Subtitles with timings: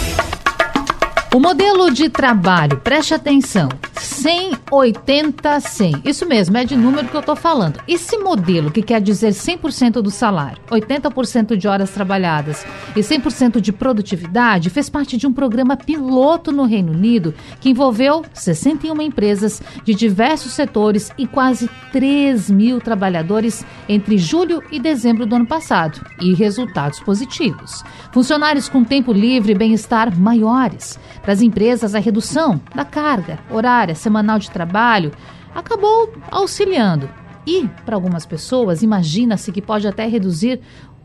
[1.34, 3.68] o modelo de trabalho, preste atenção,
[4.00, 6.02] 100, 80, 100.
[6.04, 7.80] Isso mesmo, é de número que eu estou falando.
[7.86, 13.72] Esse modelo, que quer dizer 100% do salário, 80% de horas trabalhadas e 100% de
[13.72, 19.94] produtividade, fez parte de um programa piloto no Reino Unido que envolveu 61 empresas de
[19.94, 26.00] diversos setores e quase 3 mil trabalhadores entre julho e dezembro do ano passado.
[26.20, 27.82] E resultados positivos.
[28.12, 33.83] Funcionários com tempo livre e bem-estar maiores para as empresas, a redução da carga horária
[33.92, 35.10] semanal de trabalho
[35.54, 37.10] acabou auxiliando.
[37.46, 40.60] E, para algumas pessoas, imagina-se que pode até reduzir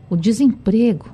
[0.08, 1.06] o desemprego,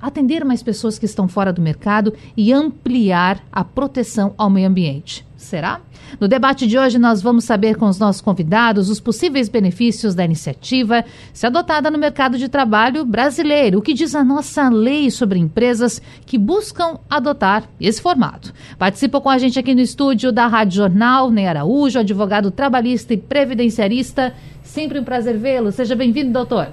[0.00, 5.26] atender mais pessoas que estão fora do mercado e ampliar a proteção ao meio ambiente.
[5.44, 5.82] Será?
[6.18, 10.24] No debate de hoje, nós vamos saber com os nossos convidados os possíveis benefícios da
[10.24, 15.38] iniciativa, se adotada no mercado de trabalho brasileiro, o que diz a nossa lei sobre
[15.38, 18.54] empresas que buscam adotar esse formato.
[18.78, 23.18] Participa com a gente aqui no estúdio da Rádio Jornal, Ney Araújo, advogado trabalhista e
[23.18, 24.34] previdenciarista.
[24.62, 25.70] Sempre um prazer vê-lo.
[25.72, 26.68] Seja bem-vindo, doutor.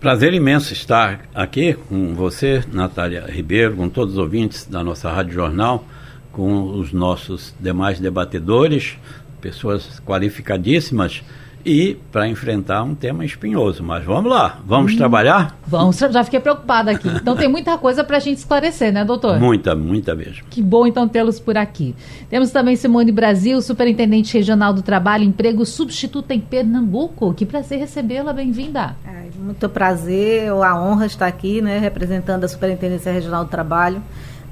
[0.00, 5.34] Prazer imenso estar aqui com você, Natália Ribeiro, com todos os ouvintes da nossa Rádio
[5.34, 5.84] Jornal
[6.32, 8.96] com os nossos demais debatedores,
[9.40, 11.22] pessoas qualificadíssimas,
[11.64, 13.82] e para enfrentar um tema espinhoso.
[13.82, 15.58] Mas vamos lá, vamos hum, trabalhar?
[15.66, 17.08] Vamos, já fiquei preocupada aqui.
[17.08, 19.38] Então tem muita coisa para a gente esclarecer, né, doutor?
[19.38, 20.44] Muita, muita mesmo.
[20.48, 21.94] Que bom então tê-los por aqui.
[22.28, 27.34] Temos também Simone Brasil, Superintendente Regional do Trabalho, Emprego Substituta em Pernambuco.
[27.34, 28.96] Que prazer recebê-la, bem-vinda.
[29.04, 34.02] É, muito prazer, a honra estar aqui, né, representando a Superintendência Regional do Trabalho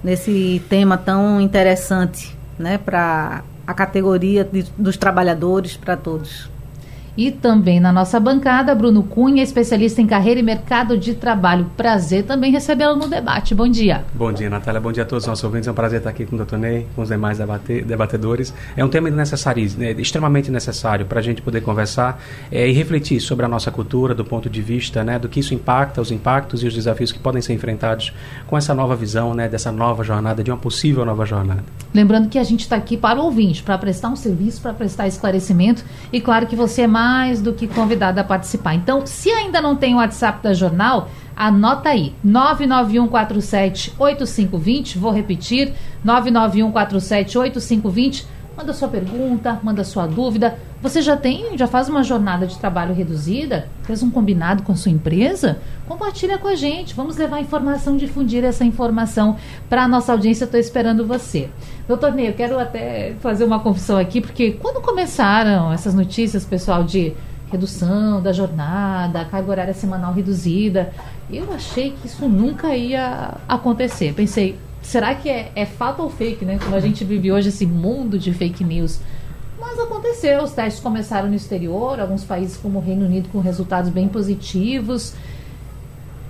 [0.02, 6.48] nesse tema tão interessante né, para a categoria de, dos trabalhadores, para todos.
[7.18, 11.66] E também na nossa bancada, Bruno Cunha, especialista em carreira e mercado de trabalho.
[11.76, 13.56] Prazer também recebê-lo no debate.
[13.56, 14.04] Bom dia.
[14.14, 14.80] Bom dia, Natália.
[14.80, 15.66] Bom dia a todos os nossos ouvintes.
[15.66, 16.54] É um prazer estar aqui com o Dr.
[16.58, 18.54] Ney, com os demais debate, debatedores.
[18.76, 23.20] É um tema necessário, né, extremamente necessário para a gente poder conversar é, e refletir
[23.20, 26.62] sobre a nossa cultura, do ponto de vista né, do que isso impacta, os impactos
[26.62, 28.12] e os desafios que podem ser enfrentados
[28.46, 31.64] com essa nova visão, né, dessa nova jornada, de uma possível nova jornada.
[31.92, 35.08] Lembrando que a gente está aqui para o ouvinte, para prestar um serviço, para prestar
[35.08, 35.84] esclarecimento.
[36.12, 38.74] E claro que você é mais mais do que convidado a participar.
[38.74, 45.72] Então, se ainda não tem o WhatsApp da Jornal, anota aí, 991478520, vou repetir,
[46.04, 48.26] 991478520.
[48.58, 50.58] Manda sua pergunta, manda sua dúvida.
[50.82, 53.68] Você já tem, já faz uma jornada de trabalho reduzida?
[53.84, 55.58] Fez um combinado com sua empresa?
[55.86, 56.92] Compartilha com a gente.
[56.92, 59.36] Vamos levar informação, difundir essa informação
[59.68, 60.44] para a nossa audiência.
[60.44, 61.48] Estou esperando você.
[61.86, 66.82] Doutor Ney, eu quero até fazer uma confissão aqui, porque quando começaram essas notícias, pessoal,
[66.82, 67.14] de
[67.52, 70.90] redução da jornada, carga horária semanal reduzida,
[71.30, 74.14] eu achei que isso nunca ia acontecer.
[74.14, 76.58] Pensei, será que é, é fato ou fake, né?
[76.58, 78.98] Como a gente vive hoje esse mundo de fake news.
[79.60, 83.90] Mas aconteceu, os testes começaram no exterior, alguns países como o Reino Unido com resultados
[83.90, 85.12] bem positivos.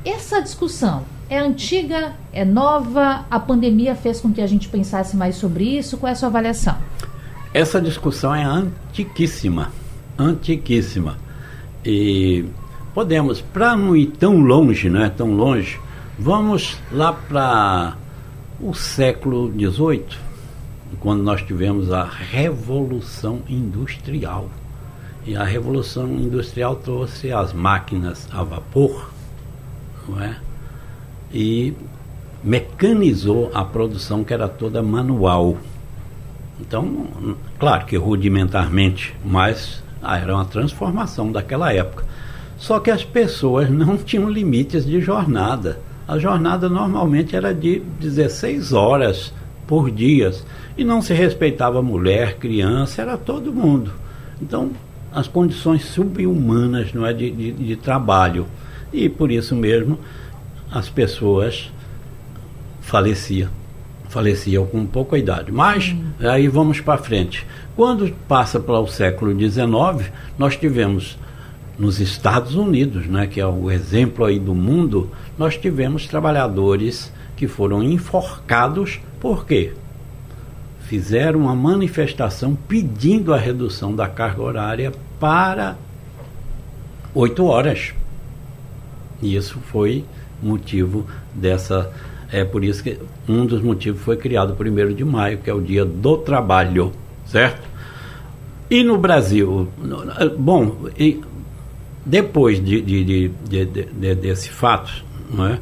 [0.04, 3.24] Essa discussão é antiga, é nova?
[3.30, 5.97] A pandemia fez com que a gente pensasse mais sobre isso?
[5.97, 6.76] Qual é a sua avaliação?
[7.54, 9.70] Essa discussão é antiquíssima,
[10.18, 11.16] antiquíssima.
[11.84, 12.44] E
[12.92, 15.78] podemos, para não ir tão longe, não é tão longe,
[16.18, 17.97] vamos lá para
[18.60, 20.04] o século XVIII,
[20.98, 24.48] quando nós tivemos a Revolução Industrial.
[25.24, 29.10] E a Revolução Industrial trouxe as máquinas a vapor,
[30.08, 30.36] não é?
[31.32, 31.74] E
[32.42, 35.56] mecanizou a produção que era toda manual.
[36.60, 37.06] Então,
[37.58, 42.04] claro que rudimentarmente, mas ah, era uma transformação daquela época.
[42.56, 45.80] Só que as pessoas não tinham limites de jornada.
[46.08, 49.30] A jornada normalmente era de 16 horas
[49.66, 50.33] por dia
[50.74, 53.92] e não se respeitava mulher, criança, era todo mundo.
[54.41, 54.71] Então,
[55.12, 58.47] as condições subhumanas não é, de, de, de trabalho.
[58.91, 59.98] E por isso mesmo
[60.71, 61.71] as pessoas
[62.80, 63.50] faleciam.
[64.09, 65.53] Faleciam com pouca idade.
[65.53, 67.47] Mas aí vamos para frente.
[67.77, 71.18] Quando passa para o século XIX, nós tivemos
[71.78, 77.47] nos Estados Unidos, né, que é o exemplo aí do mundo, nós tivemos trabalhadores que
[77.47, 79.72] foram enforcados, por quê?
[80.80, 85.77] Fizeram uma manifestação pedindo a redução da carga horária para
[87.15, 87.92] oito horas.
[89.22, 90.04] E isso foi
[90.42, 91.92] motivo dessa
[92.31, 95.54] É por isso que um dos motivos foi criado o 1 de maio, que é
[95.54, 96.92] o dia do trabalho,
[97.24, 97.66] certo?
[98.71, 99.66] E no Brasil,
[100.39, 100.89] bom,
[102.09, 105.05] depois de, de, de, de, desse fato,
[105.41, 105.59] é?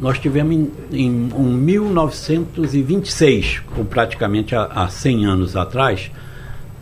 [0.00, 6.10] nós tivemos em, em um 1926, ou praticamente há, há 100 anos atrás,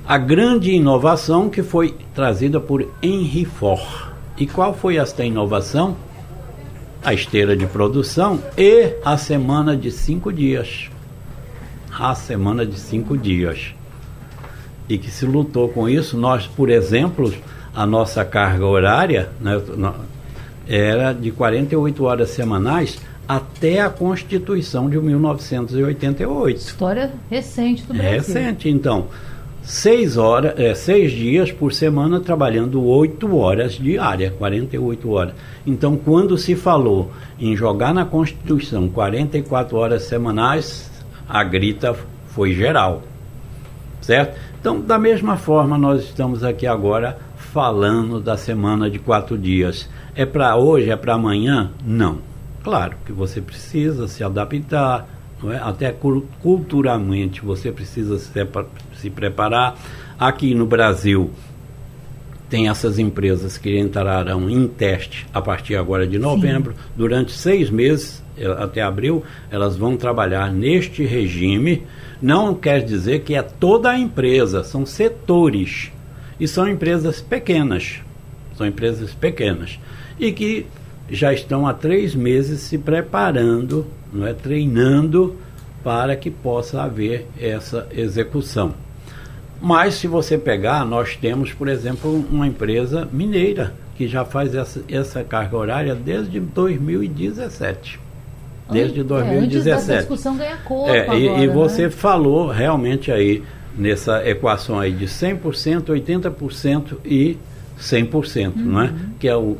[0.06, 4.12] a grande inovação que foi trazida por Henry Ford.
[4.38, 5.96] E qual foi esta inovação?
[7.04, 10.88] A esteira de produção e a semana de cinco dias.
[11.90, 13.74] A semana de cinco dias.
[14.88, 17.34] E que se lutou com isso, nós, por exemplo,
[17.78, 19.56] a nossa carga horária né,
[20.66, 22.98] era de 48 horas semanais
[23.28, 26.58] até a Constituição de 1988.
[26.58, 28.10] História recente do Brasil.
[28.10, 29.06] Recente, então
[29.62, 35.34] seis horas, é, seis dias por semana trabalhando oito horas diárias, 48 horas.
[35.64, 40.90] Então, quando se falou em jogar na Constituição 44 horas semanais,
[41.28, 41.94] a grita
[42.26, 43.04] foi geral,
[44.00, 44.36] certo?
[44.60, 49.88] Então, da mesma forma, nós estamos aqui agora falando da semana de quatro dias.
[50.14, 51.70] É para hoje, é para amanhã?
[51.84, 52.18] Não.
[52.62, 55.08] Claro que você precisa se adaptar,
[55.44, 55.56] é?
[55.56, 55.94] até
[56.42, 58.32] culturalmente você precisa se,
[58.96, 59.76] se preparar.
[60.18, 61.30] Aqui no Brasil
[62.50, 66.72] tem essas empresas que entrarão em teste a partir agora de novembro.
[66.72, 66.78] Sim.
[66.96, 71.84] Durante seis meses, eh, até abril, elas vão trabalhar neste regime.
[72.20, 75.92] Não quer dizer que é toda a empresa, são setores.
[76.38, 78.00] E são empresas pequenas.
[78.56, 79.78] São empresas pequenas.
[80.18, 80.66] E que
[81.10, 85.36] já estão há três meses se preparando não é, treinando
[85.82, 88.74] para que possa haver essa execução.
[89.60, 94.82] Mas se você pegar, nós temos, por exemplo, uma empresa mineira que já faz essa,
[94.88, 97.98] essa carga horária desde 2017.
[98.70, 99.68] Desde 2017.
[99.68, 101.90] É, antes da discussão ganha corpo é, agora, e, e você né?
[101.90, 103.42] falou realmente aí
[103.78, 107.38] nessa equação aí de 100%, 80% e
[107.80, 108.64] 100%, uhum.
[108.64, 108.92] não é?
[109.18, 109.56] Que é o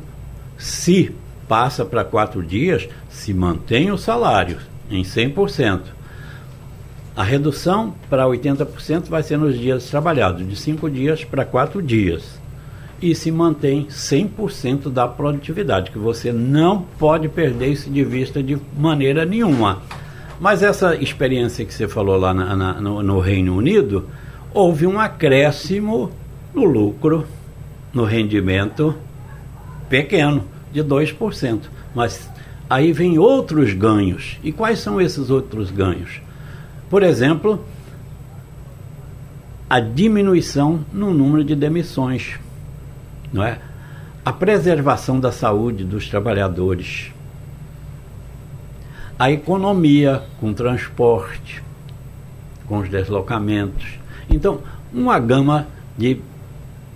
[0.57, 1.15] se
[1.47, 4.57] passa para quatro dias, se mantém o salário
[4.91, 5.81] em 100%.
[7.15, 12.39] A redução para 80% vai ser nos dias trabalhados, de cinco dias para quatro dias.
[13.01, 18.57] E se mantém 100% da produtividade, que você não pode perder isso de vista de
[18.77, 19.81] maneira nenhuma.
[20.39, 24.07] Mas essa experiência que você falou lá na, na, no, no Reino Unido,
[24.53, 26.11] houve um acréscimo
[26.53, 27.25] no lucro,
[27.93, 28.95] no rendimento
[29.89, 31.61] pequeno, de 2%.
[31.93, 32.29] Mas
[32.69, 34.37] Aí vem outros ganhos.
[34.43, 36.21] E quais são esses outros ganhos?
[36.87, 37.65] Por exemplo,
[39.67, 42.39] a diminuição no número de demissões,
[43.33, 43.57] não é?
[44.23, 47.11] A preservação da saúde dos trabalhadores.
[49.19, 51.61] A economia com transporte,
[52.67, 53.99] com os deslocamentos.
[54.29, 54.59] Então,
[54.93, 55.67] uma gama
[55.97, 56.21] de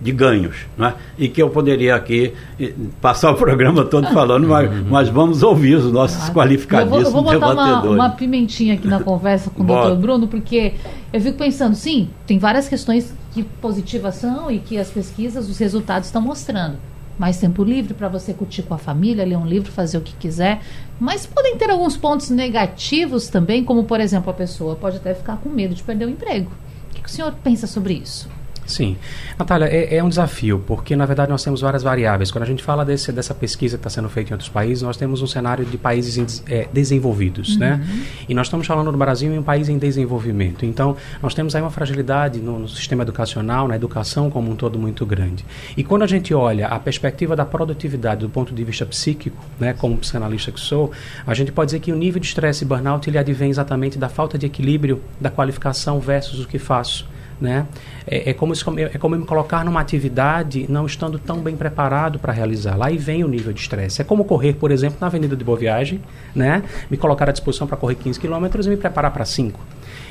[0.04, 0.94] de ganhos, não é?
[1.16, 4.86] e que eu poderia aqui eh, passar o programa todo falando, mas, uhum.
[4.90, 8.86] mas vamos ouvir os nossos qualificadíssimos eu vou, eu vou botar uma, uma, pimentinha aqui
[8.86, 10.74] na conversa com o doutor Bruno, porque
[11.12, 15.58] eu fico pensando, sim, tem várias questões que positivas são e que as pesquisas, os
[15.58, 16.76] resultados estão mostrando.
[17.18, 20.14] Mais tempo livre para você curtir com a família, ler um livro, fazer o que
[20.14, 20.60] quiser.
[20.98, 25.36] Mas podem ter alguns pontos negativos também, como, por exemplo, a pessoa pode até ficar
[25.36, 26.50] com medo de perder o emprego.
[26.90, 28.28] O que o senhor pensa sobre isso?
[28.66, 28.96] Sim.
[29.38, 32.30] Natália, é, é, um desafio, porque na verdade nós temos várias variáveis.
[32.30, 34.96] Quando a gente fala desse, dessa pesquisa que está sendo feita em outros países, nós
[34.96, 37.72] temos um cenário de países em, é, desenvolvidos, né?
[37.72, 37.96] uhum.
[37.96, 38.06] né?
[38.28, 40.64] E nós estamos falando do Brasil em um país em desenvolvimento.
[40.64, 44.78] Então, nós temos aí uma fragilidade no, no sistema educacional, na educação como um todo
[44.78, 45.44] muito grande.
[45.76, 49.74] E quando a gente olha a perspectiva da produtividade do ponto de vista psíquico, né,
[49.74, 50.90] como psicanalista que sou,
[51.26, 54.08] a gente pode dizer que o nível de estresse e burnout ele advém exatamente da
[54.08, 57.06] falta de equilíbrio da qualificação versus o que faço.
[57.40, 57.66] Né?
[58.06, 62.32] É, é, como, é como me colocar numa atividade não estando tão bem preparado para
[62.32, 62.76] realizar.
[62.76, 64.00] Lá e vem o nível de estresse.
[64.00, 66.00] É como correr, por exemplo, na Avenida de Boa Viagem,
[66.34, 66.62] né?
[66.90, 69.60] me colocar à disposição para correr 15 km e me preparar para 5.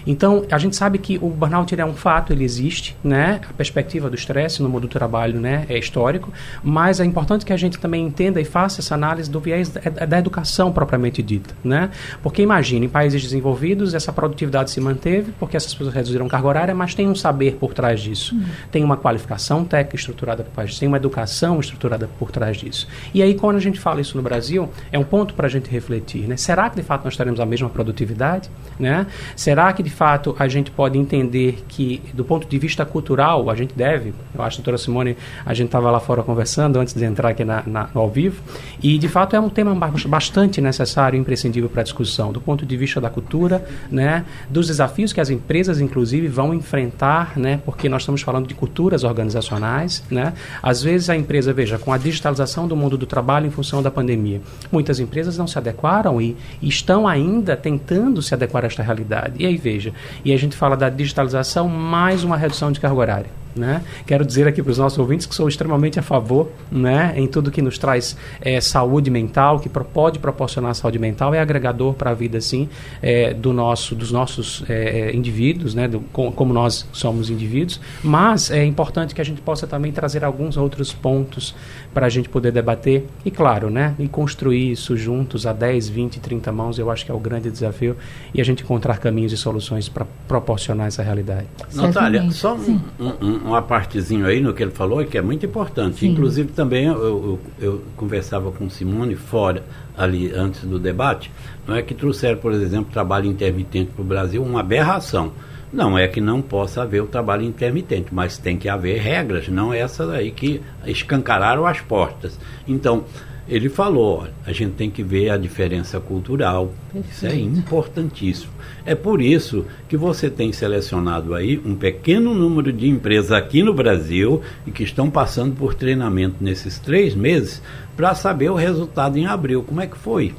[0.05, 3.41] Então, a gente sabe que o burnout é um fato, ele existe, né?
[3.49, 6.31] A perspectiva do estresse no mundo do trabalho, né, é histórico,
[6.63, 10.05] mas é importante que a gente também entenda e faça essa análise do viés da,
[10.05, 11.89] da educação propriamente dita, né?
[12.21, 16.75] Porque imagine, em países desenvolvidos, essa produtividade se manteve, porque essas pessoas reduziram carga horária,
[16.75, 18.35] mas tem um saber por trás disso.
[18.35, 18.43] Uhum.
[18.71, 22.87] Tem uma qualificação técnica estruturada por trás disso, tem uma educação estruturada por trás disso.
[23.13, 25.69] E aí, quando a gente fala isso no Brasil, é um ponto para a gente
[25.69, 26.37] refletir, né?
[26.37, 29.07] Será que, de fato, nós teremos a mesma produtividade, né?
[29.35, 33.55] Será que de fato a gente pode entender que, do ponto de vista cultural, a
[33.55, 34.13] gente deve?
[34.33, 37.63] Eu acho, doutora Simone, a gente estava lá fora conversando antes de entrar aqui na,
[37.65, 38.41] na, ao vivo,
[38.81, 39.73] e de fato é um tema
[40.07, 44.67] bastante necessário e imprescindível para a discussão, do ponto de vista da cultura, né, dos
[44.67, 50.03] desafios que as empresas, inclusive, vão enfrentar, né, porque nós estamos falando de culturas organizacionais.
[50.09, 50.33] Né?
[50.61, 53.91] Às vezes a empresa, veja, com a digitalização do mundo do trabalho em função da
[53.91, 58.83] pandemia, muitas empresas não se adequaram e, e estão ainda tentando se adequar a esta
[58.83, 59.35] realidade.
[59.39, 59.82] E aí, veja,
[60.23, 63.43] e a gente fala da digitalização mais uma redução de carga horária.
[63.55, 63.83] Né?
[64.07, 67.51] Quero dizer aqui para os nossos ouvintes que sou extremamente a favor né, em tudo
[67.51, 72.09] que nos traz é, saúde mental, que pro, pode proporcionar saúde mental, é agregador para
[72.09, 72.67] a vida sim,
[73.01, 77.79] é, do nosso, dos nossos é, é, indivíduos, né, do, com, como nós somos indivíduos,
[78.03, 81.53] mas é importante que a gente possa também trazer alguns outros pontos
[81.93, 86.19] para a gente poder debater e, claro, né, e construir isso juntos a 10, 20,
[86.19, 87.95] 30 mãos, eu acho que é o grande desafio
[88.33, 91.47] e a gente encontrar caminhos e soluções para proporcionar essa realidade.
[91.73, 95.99] Natália, só um, um, uma partezinho aí no que ele falou que é muito importante.
[95.99, 96.09] Sim.
[96.09, 99.63] Inclusive também eu, eu, eu, conversava com Simone fora
[99.97, 101.31] ali antes do debate,
[101.67, 105.31] não é que trouxeram, por exemplo, trabalho intermitente para o Brasil uma aberração.
[105.73, 109.73] Não é que não possa haver o trabalho intermitente, mas tem que haver regras, não
[109.73, 112.37] essas aí que escancararam as portas.
[112.67, 113.05] Então,
[113.49, 116.71] ele falou, a gente tem que ver a diferença cultural.
[116.93, 117.11] Perfeito.
[117.11, 118.53] Isso é importantíssimo.
[118.85, 123.73] É por isso que você tem selecionado aí um pequeno número de empresas aqui no
[123.73, 127.61] Brasil e que estão passando por treinamento nesses três meses
[127.97, 129.63] para saber o resultado em abril.
[129.63, 130.35] Como é que foi?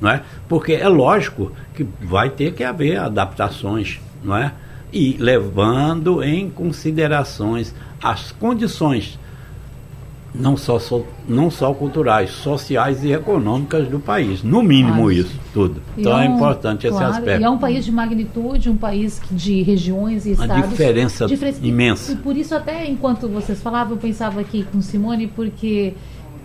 [0.00, 0.22] Não é?
[0.48, 4.54] Porque é lógico que vai ter que haver adaptações, não é?
[4.92, 9.18] E levando em considerações as condições
[10.34, 14.42] não só, so, não só culturais, sociais e econômicas do país.
[14.42, 15.82] No mínimo isso tudo.
[15.98, 17.40] Então é, um, é, importante claro, esse aspecto.
[17.40, 20.56] E é um país de magnitude, um país de regiões e estados.
[20.56, 22.12] Uma diferença, diferença imensa.
[22.12, 25.94] E, por isso até enquanto vocês falavam, eu pensava aqui com Simone, porque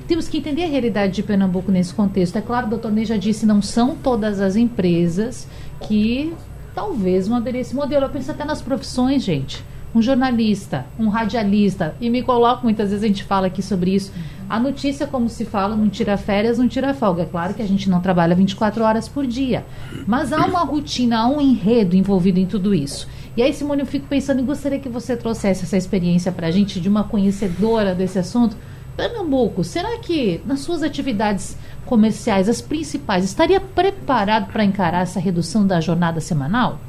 [0.08, 2.38] temos que entender a realidade de Pernambuco nesse contexto.
[2.38, 5.48] É claro, o doutor Ney já disse, não são todas as empresas
[5.82, 6.34] que
[6.76, 8.06] talvez vão aderir esse modelo.
[8.06, 9.64] Eu penso até nas profissões, gente
[9.96, 14.12] um jornalista, um radialista, e me coloco, muitas vezes a gente fala aqui sobre isso.
[14.50, 17.24] A notícia, como se fala, não tira férias, não tira folga.
[17.24, 19.66] É claro que a gente não trabalha 24 horas por dia,
[20.06, 23.08] mas há uma rotina, há um enredo envolvido em tudo isso.
[23.38, 26.52] E aí, Simone, eu fico pensando e gostaria que você trouxesse essa experiência para a
[26.52, 28.58] gente de uma conhecedora desse assunto.
[28.96, 35.68] Pernambuco, será que nas suas atividades comerciais, as principais, estaria preparado para encarar essa redução
[35.68, 36.80] da jornada semanal?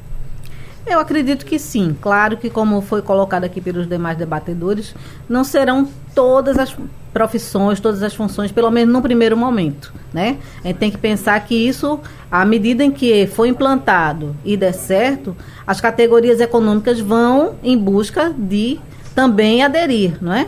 [0.86, 1.96] Eu acredito que sim.
[2.00, 4.94] Claro que, como foi colocado aqui pelos demais debatedores,
[5.28, 6.76] não serão todas as
[7.12, 9.92] profissões, todas as funções, pelo menos no primeiro momento.
[10.12, 10.38] Né?
[10.62, 11.98] A gente tem que pensar que isso,
[12.30, 15.36] à medida em que for implantado e der certo,
[15.66, 18.78] as categorias econômicas vão em busca de
[19.12, 20.46] também aderir, não é?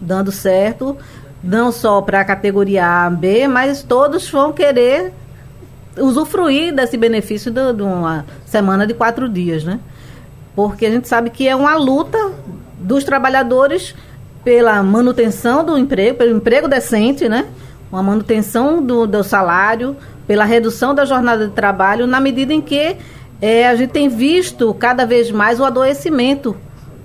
[0.00, 0.96] Dando certo,
[1.42, 5.12] não só para a categoria A, B, mas todos vão querer
[5.98, 9.80] usufruir desse benefício de, de uma semana de quatro dias, né?
[10.54, 12.32] Porque a gente sabe que é uma luta
[12.78, 13.94] dos trabalhadores
[14.44, 17.46] pela manutenção do emprego, pelo emprego decente, né?
[17.90, 22.96] Uma manutenção do, do salário, pela redução da jornada de trabalho, na medida em que
[23.40, 26.56] é, a gente tem visto cada vez mais o adoecimento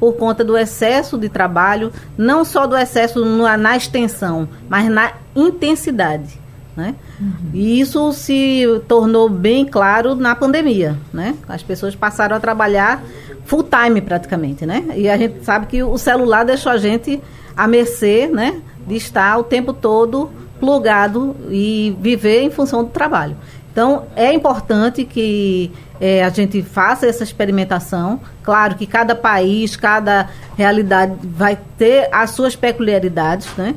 [0.05, 5.13] por conta do excesso de trabalho, não só do excesso na, na extensão, mas na
[5.35, 6.39] intensidade.
[6.77, 6.93] Né?
[7.19, 7.49] Uhum.
[7.51, 10.95] E isso se tornou bem claro na pandemia.
[11.11, 11.33] Né?
[11.49, 13.01] As pessoas passaram a trabalhar
[13.45, 14.63] full time praticamente.
[14.63, 14.85] Né?
[14.95, 17.19] E a gente sabe que o celular deixou a gente
[17.57, 23.35] à mercê né, de estar o tempo todo plugado e viver em função do trabalho.
[23.71, 28.19] Então, é importante que é, a gente faça essa experimentação.
[28.43, 33.75] Claro que cada país, cada realidade vai ter as suas peculiaridades, né?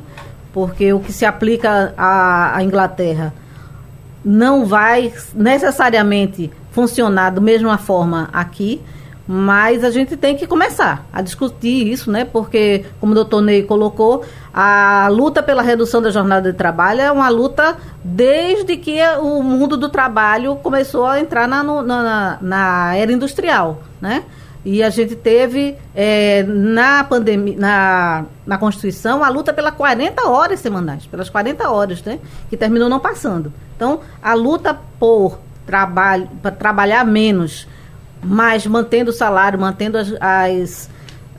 [0.53, 3.33] porque o que se aplica à, à Inglaterra
[4.23, 8.81] não vai necessariamente funcionar da mesma forma aqui,
[9.31, 12.25] mas a gente tem que começar a discutir isso, né?
[12.25, 17.11] Porque, como o doutor Ney colocou, a luta pela redução da jornada de trabalho é
[17.11, 23.13] uma luta desde que o mundo do trabalho começou a entrar na, na, na era
[23.13, 24.23] industrial, né?
[24.65, 30.59] E a gente teve é, na pandemia, na, na Constituição, a luta pelas 40 horas
[30.59, 32.17] semanais, pelas 40 horas, né?
[32.49, 33.53] Que terminou não passando.
[33.75, 37.67] Então, a luta por trabalho, para trabalhar menos,
[38.23, 40.89] mas mantendo o salário, mantendo as, as,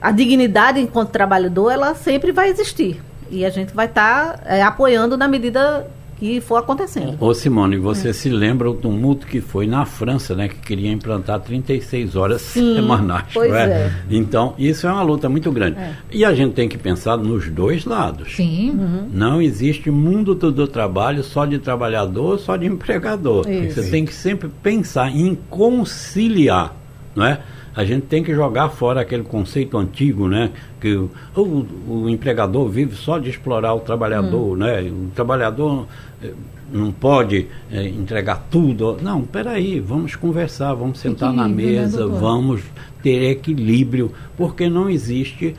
[0.01, 3.03] a dignidade enquanto trabalhador, ela sempre vai existir.
[3.31, 5.87] E a gente vai estar tá, é, apoiando na medida
[6.21, 7.17] que for acontecendo.
[7.19, 8.13] Ô Simone, você é.
[8.13, 10.49] se lembra do tumulto que foi na França, né?
[10.49, 13.25] Que queria implantar 36 horas Sim, semanais.
[13.33, 13.87] Pois é?
[13.87, 13.93] é?
[14.11, 15.79] Então, isso é uma luta muito grande.
[15.79, 15.95] É.
[16.13, 18.37] E a gente tem que pensar nos dois lados.
[18.37, 18.71] Sim.
[18.71, 19.09] Uhum.
[19.11, 23.49] Não existe mundo do, trabalho só de trabalhador, só de empregador.
[23.49, 23.83] Isso.
[23.83, 26.77] Você tem que sempre pensar em conciliar,
[27.17, 27.41] não é?
[27.75, 30.51] a gente tem que jogar fora aquele conceito antigo, né?
[30.81, 34.57] Que o, o, o empregador vive só de explorar o trabalhador, hum.
[34.57, 34.83] né?
[34.83, 35.87] O trabalhador
[36.73, 38.99] não pode é, entregar tudo.
[39.03, 42.63] Não, peraí, vamos conversar, vamos sentar na né, mesa, né, vamos
[43.03, 45.57] ter equilíbrio, porque não existe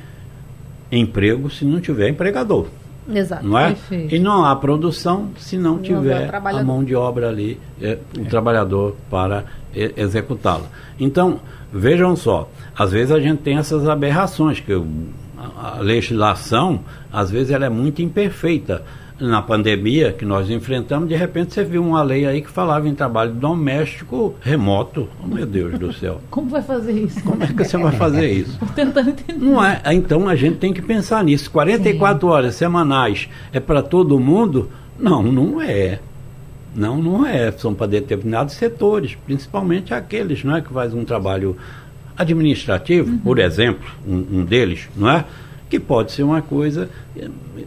[0.91, 2.67] emprego se não tiver empregador.
[3.11, 3.45] Exato.
[3.45, 3.67] Não é?
[3.67, 4.15] Perfeito.
[4.15, 8.21] E não há produção se não, não tiver a mão de obra ali, é, o
[8.21, 8.25] é.
[8.25, 10.67] trabalhador para executá-la.
[10.99, 11.39] Então,
[11.73, 17.49] Vejam só, às vezes a gente tem essas aberrações, que a, a legislação, às vezes,
[17.49, 18.83] ela é muito imperfeita.
[19.21, 22.95] Na pandemia que nós enfrentamos, de repente você viu uma lei aí que falava em
[22.95, 25.07] trabalho doméstico remoto.
[25.23, 26.19] Oh, meu Deus do céu.
[26.31, 27.21] Como vai fazer isso?
[27.23, 28.53] Como é que você vai fazer isso?
[28.53, 29.39] Estou tentando entender.
[29.39, 29.79] Não é?
[29.93, 31.51] Então a gente tem que pensar nisso.
[31.51, 32.33] 44 Sim.
[32.33, 34.71] horas semanais é para todo mundo?
[34.97, 35.99] Não, não é.
[36.75, 37.51] Não, não é.
[37.51, 41.55] São para determinados setores, principalmente aqueles não é, que fazem um trabalho
[42.17, 43.17] administrativo, uhum.
[43.19, 45.25] por exemplo, um, um, deles, não é?
[45.71, 46.89] Que pode ser uma coisa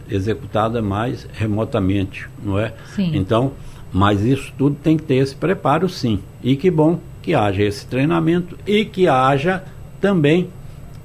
[0.07, 2.71] executada mais remotamente, não é?
[2.95, 3.09] Sim.
[3.15, 3.53] Então,
[3.91, 6.19] mas isso tudo tem que ter esse preparo, sim.
[6.43, 9.63] E que bom que haja esse treinamento e que haja
[9.99, 10.49] também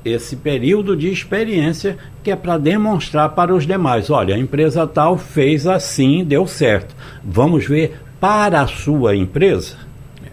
[0.05, 5.17] esse período de experiência que é para demonstrar para os demais, olha, a empresa tal
[5.17, 6.95] fez assim, deu certo.
[7.25, 9.77] Vamos ver para a sua empresa.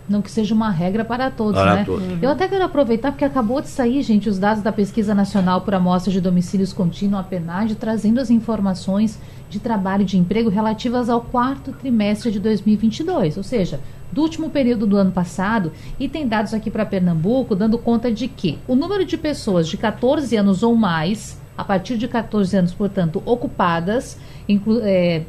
[0.07, 1.83] Não que seja uma regra para todos, para né?
[1.83, 2.07] Todos.
[2.07, 2.19] Uhum.
[2.21, 5.73] Eu até quero aproveitar porque acabou de sair, gente, os dados da Pesquisa Nacional por
[5.73, 11.09] Amostra de Domicílios Contínuo, a PNAD, trazendo as informações de trabalho e de emprego relativas
[11.09, 13.79] ao quarto trimestre de 2022, ou seja,
[14.11, 18.27] do último período do ano passado, e tem dados aqui para Pernambuco dando conta de
[18.27, 22.73] que o número de pessoas de 14 anos ou mais, a partir de 14 anos,
[22.73, 25.23] portanto, ocupadas, inclu é,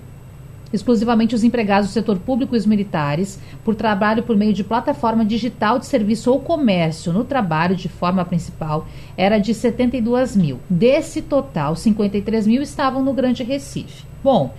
[0.73, 5.25] exclusivamente os empregados do setor público e os militares, por trabalho por meio de plataforma
[5.25, 10.61] digital de serviço ou comércio no trabalho de forma principal, era de 72 mil.
[10.69, 14.05] Desse total, 53 mil estavam no Grande Recife.
[14.23, 14.55] Bom,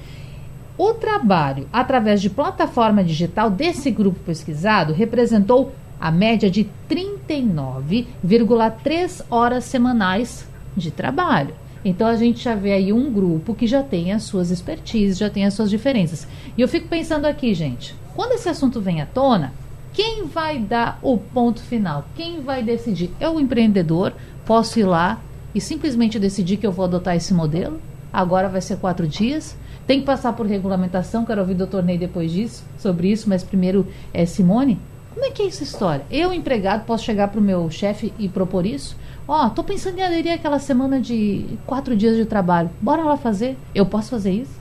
[0.78, 9.66] o trabalho através de plataforma digital desse grupo pesquisado representou a média de 39,3 horas
[9.66, 11.54] semanais de trabalho.
[11.84, 15.30] Então a gente já vê aí um grupo que já tem as suas expertises, já
[15.30, 16.28] tem as suas diferenças.
[16.58, 19.54] E eu fico pensando aqui, gente, quando esse assunto vem à tona,
[19.94, 22.06] quem vai dar o ponto final?
[22.16, 23.12] Quem vai decidir?
[23.20, 24.14] É o empreendedor?
[24.46, 25.22] Posso ir lá
[25.54, 27.80] e simplesmente decidir que eu vou adotar esse modelo?
[28.12, 29.56] Agora vai ser quatro dias?
[29.88, 33.44] Tem que passar por regulamentação, quero ouvir o doutor Ney depois disso, sobre isso, mas
[33.44, 34.80] primeiro é Simone.
[35.14, 36.06] Como é que é essa história?
[36.12, 38.96] Eu, empregado, posso chegar para o meu chefe e propor isso?
[39.32, 42.72] Ó, oh, tô pensando em aderir aquela semana de quatro dias de trabalho.
[42.82, 43.56] Bora lá fazer?
[43.76, 44.60] Eu posso fazer isso?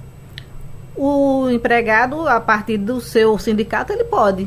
[0.95, 4.47] O empregado, a partir do seu sindicato, ele pode.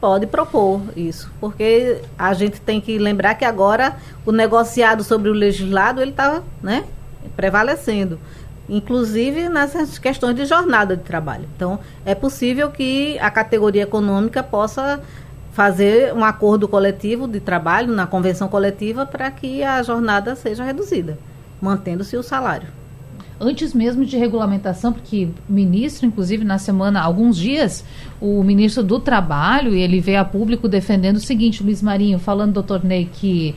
[0.00, 1.30] Pode propor isso.
[1.38, 6.42] Porque a gente tem que lembrar que agora o negociado sobre o legislado, ele está
[6.62, 6.86] né,
[7.36, 8.18] prevalecendo
[8.70, 11.48] inclusive nessas questões de jornada de trabalho.
[11.56, 15.00] Então, é possível que a categoria econômica possa
[15.58, 21.18] fazer um acordo coletivo de trabalho na convenção coletiva para que a jornada seja reduzida,
[21.60, 22.68] mantendo-se o salário.
[23.40, 27.84] Antes mesmo de regulamentação, porque ministro, inclusive na semana, alguns dias,
[28.20, 32.84] o ministro do Trabalho, ele veio a público defendendo o seguinte, Luiz Marinho, falando, doutor
[32.84, 33.56] Ney, que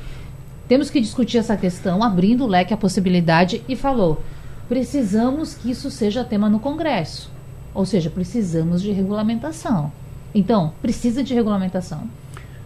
[0.68, 4.24] temos que discutir essa questão, abrindo o leque a possibilidade, e falou:
[4.68, 7.30] precisamos que isso seja tema no Congresso.
[7.76, 9.92] Ou seja, precisamos de regulamentação.
[10.34, 12.10] Então, precisa de regulamentação.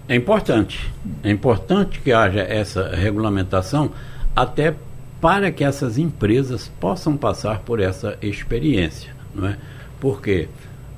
[0.08, 0.92] É importante.
[1.24, 3.92] É importante que haja essa regulamentação
[4.36, 4.76] até
[5.20, 9.58] para que essas empresas possam passar por essa experiência, não é?
[10.00, 10.48] Porque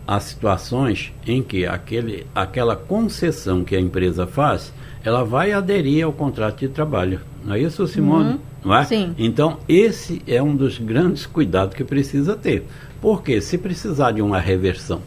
[0.05, 6.11] há situações em que aquele, aquela concessão que a empresa faz, ela vai aderir ao
[6.11, 7.21] contrato de trabalho.
[7.45, 8.31] Não é isso, Simone?
[8.31, 8.39] Uhum.
[8.65, 8.83] Não é?
[8.83, 9.15] Sim.
[9.17, 12.65] Então, esse é um dos grandes cuidados que precisa ter.
[12.99, 15.01] Porque se precisar de uma reversão,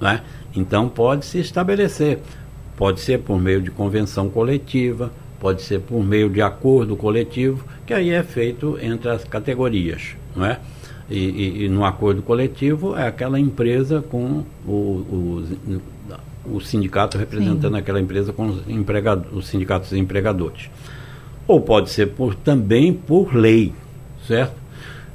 [0.00, 0.22] não é?
[0.54, 2.18] Então pode se estabelecer.
[2.76, 7.92] Pode ser por meio de convenção coletiva, pode ser por meio de acordo coletivo, que
[7.92, 10.60] aí é feito entre as categorias, não é?
[11.10, 15.44] E, e, e no acordo coletivo é aquela empresa com o, o,
[16.52, 17.78] o sindicato representando Sim.
[17.78, 20.70] aquela empresa com os, empregado, os sindicatos empregadores
[21.48, 23.72] ou pode ser por, também por lei,
[24.26, 24.54] certo?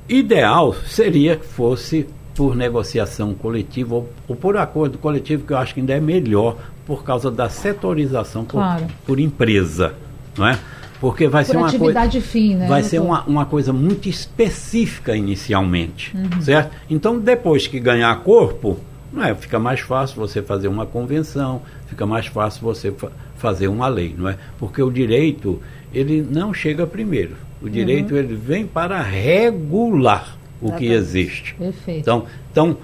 [0.09, 5.73] Ideal seria que fosse por negociação coletiva ou, ou, por acordo coletivo, que eu acho
[5.73, 8.85] que ainda é melhor por causa da setorização por, claro.
[9.05, 9.93] por empresa,
[10.37, 10.57] não é?
[10.99, 15.15] Porque vai por ser uma coisa fim, né, vai ser uma, uma coisa muito específica
[15.15, 16.41] inicialmente, uhum.
[16.41, 16.73] certo?
[16.89, 18.79] Então depois que ganhar corpo,
[19.11, 19.35] não é?
[19.35, 24.15] Fica mais fácil você fazer uma convenção, fica mais fácil você fa fazer uma lei,
[24.17, 24.37] não é?
[24.57, 25.61] Porque o direito
[25.93, 27.35] ele não chega primeiro.
[27.61, 28.19] O direito uhum.
[28.19, 30.37] ele vem para regular
[30.69, 31.55] o que existe.
[31.55, 31.99] Perfeito.
[31.99, 32.77] Então, então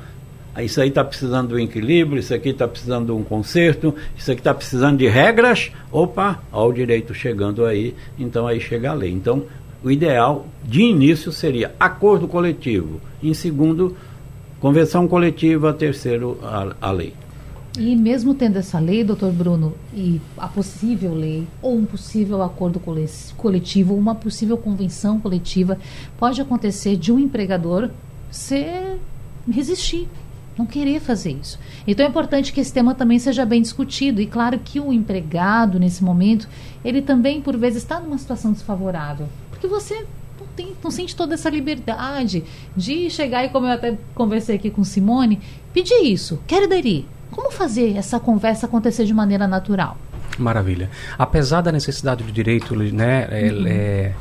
[0.63, 4.31] isso aí está precisando de um equilíbrio, isso aqui está precisando de um conserto, isso
[4.31, 5.71] aqui está precisando de regras.
[5.91, 9.11] Opa, olha o direito chegando aí, então aí chega a lei.
[9.11, 9.43] Então,
[9.83, 12.99] o ideal de início seria acordo coletivo.
[13.23, 13.95] Em segundo,
[14.59, 15.73] convenção coletiva.
[15.73, 17.13] Terceiro, a, a lei.
[17.77, 22.81] E mesmo tendo essa lei, doutor Bruno, e a possível lei, ou um possível acordo
[23.37, 25.77] coletivo, uma possível convenção coletiva,
[26.17, 27.91] pode acontecer de um empregador
[28.31, 28.99] ser
[29.49, 30.07] resistir,
[30.57, 31.59] não querer fazer isso.
[31.87, 34.19] Então é importante que esse tema também seja bem discutido.
[34.19, 36.49] E claro que o empregado, nesse momento,
[36.83, 39.27] ele também, por vezes, está numa situação desfavorável.
[39.51, 40.05] Porque você
[40.83, 42.43] não sente toda essa liberdade
[42.75, 45.39] de chegar e, como eu até conversei aqui com Simone,
[45.71, 49.97] pedir isso, quero aderir como fazer essa conversa acontecer de maneira natural?
[50.37, 50.89] Maravilha.
[51.17, 53.67] Apesar da necessidade do direito, né, é, uhum.
[53.67, 54.13] é,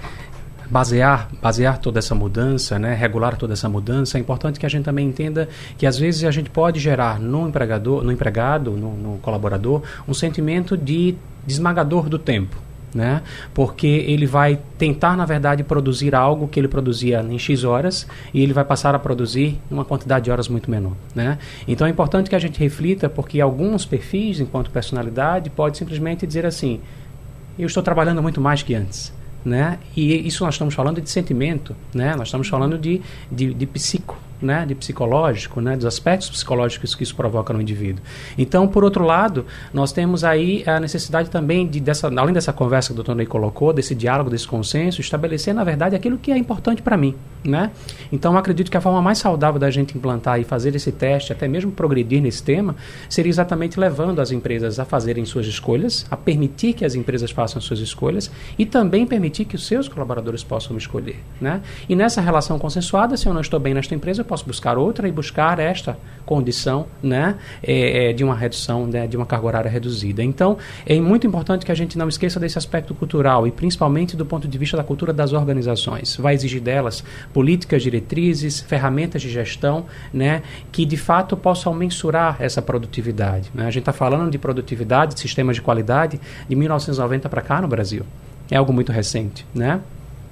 [0.69, 4.85] basear, basear toda essa mudança, né, regular toda essa mudança, é importante que a gente
[4.85, 9.19] também entenda que às vezes a gente pode gerar no empregador, no empregado, no, no
[9.19, 11.15] colaborador, um sentimento de
[11.47, 12.68] esmagador do tempo
[12.99, 13.23] né?
[13.55, 18.43] Porque ele vai tentar, na verdade, produzir algo que ele produzia em X horas e
[18.43, 21.39] ele vai passar a produzir uma quantidade de horas muito menor, né?
[21.69, 26.45] Então é importante que a gente reflita, porque alguns perfis, enquanto personalidade, pode simplesmente dizer
[26.45, 26.81] assim:
[27.57, 29.17] eu estou trabalhando muito mais que antes.
[29.45, 29.79] Né?
[29.97, 32.15] E isso nós estamos falando de sentimento, né?
[32.17, 37.03] Nós estamos falando de, de, de psico, né, de psicológico, né, dos aspectos psicológicos que
[37.03, 38.03] isso provoca no indivíduo.
[38.37, 42.89] Então, por outro lado, nós temos aí a necessidade também de dessa, além dessa conversa
[42.89, 46.39] que o doutor Ney colocou, desse diálogo, desse consenso, estabelecer na verdade aquilo que é
[46.39, 47.71] importante para mim, né?
[48.13, 51.49] Então, acredito que a forma mais saudável da gente implantar e fazer esse teste, até
[51.49, 52.77] mesmo progredir nesse tema,
[53.09, 57.61] seria exatamente levando as empresas a fazerem suas escolhas, a permitir que as empresas façam
[57.61, 61.61] suas escolhas e também permitir que os seus colaboradores possam escolher, né?
[61.89, 65.13] E nessa relação consensuada, se eu não estou bem nesta empresa, posso buscar outra e
[65.13, 70.23] buscar esta condição né, é, é, de uma redução, né, de uma carga horária reduzida.
[70.23, 74.27] Então, é muito importante que a gente não esqueça desse aspecto cultural e principalmente do
[74.27, 76.17] ponto de vista da cultura das organizações.
[76.17, 82.61] Vai exigir delas políticas diretrizes, ferramentas de gestão né, que de fato possam mensurar essa
[82.61, 83.51] produtividade.
[83.55, 83.67] Né?
[83.67, 87.69] A gente está falando de produtividade, de sistemas de qualidade de 1990 para cá no
[87.69, 88.05] Brasil.
[88.51, 89.81] É algo muito recente, né?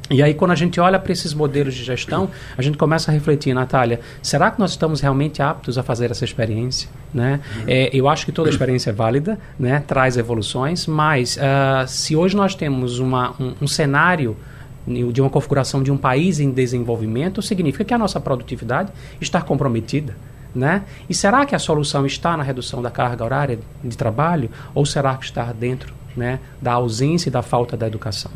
[0.09, 3.15] E aí, quando a gente olha para esses modelos de gestão, a gente começa a
[3.15, 6.89] refletir, Natália, será que nós estamos realmente aptos a fazer essa experiência?
[7.13, 7.41] Né?
[7.57, 7.65] Uhum.
[7.67, 9.83] É, eu acho que toda experiência é válida, né?
[9.87, 14.37] traz evoluções, mas uh, se hoje nós temos uma, um, um cenário
[14.87, 20.17] de uma configuração de um país em desenvolvimento, significa que a nossa produtividade está comprometida.
[20.55, 20.85] Né?
[21.11, 25.17] E será que a solução está na redução da carga horária de trabalho ou será
[25.17, 28.31] que está dentro né, da ausência e da falta da educação?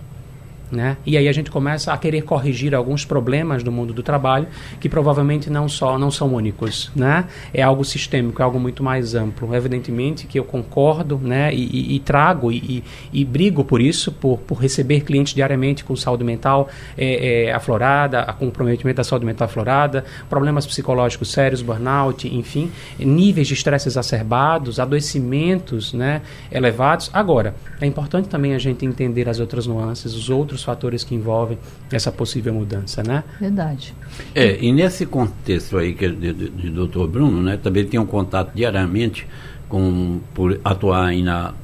[0.71, 0.97] Né?
[1.05, 4.47] E aí a gente começa a querer corrigir alguns problemas do mundo do trabalho
[4.79, 7.27] que provavelmente não só não são únicos, né?
[7.53, 9.53] É algo sistêmico, é algo muito mais amplo.
[9.55, 11.53] Evidentemente que eu concordo, né?
[11.53, 15.97] E, e, e trago e, e, brigo por isso, por, por receber clientes diariamente com
[15.97, 22.29] saúde mental é, é, aflorada, a comprometimento da saúde mental aflorada, problemas psicológicos sérios, burnout,
[22.29, 26.23] enfim, níveis de estresse exacerbados, adoecimentos, né?
[26.51, 27.11] Elevados.
[27.13, 31.15] Agora, é importante também a gente entender as outras nuances, os outros outros fatores que
[31.15, 31.59] envolvem
[31.91, 33.25] essa possível mudança, né?
[33.41, 33.95] Verdade.
[34.35, 38.07] É, e nesse contexto aí que de, de, de doutor Bruno, né, também tem um
[38.07, 39.27] contato diariamente
[39.69, 41.55] com por atuar aí na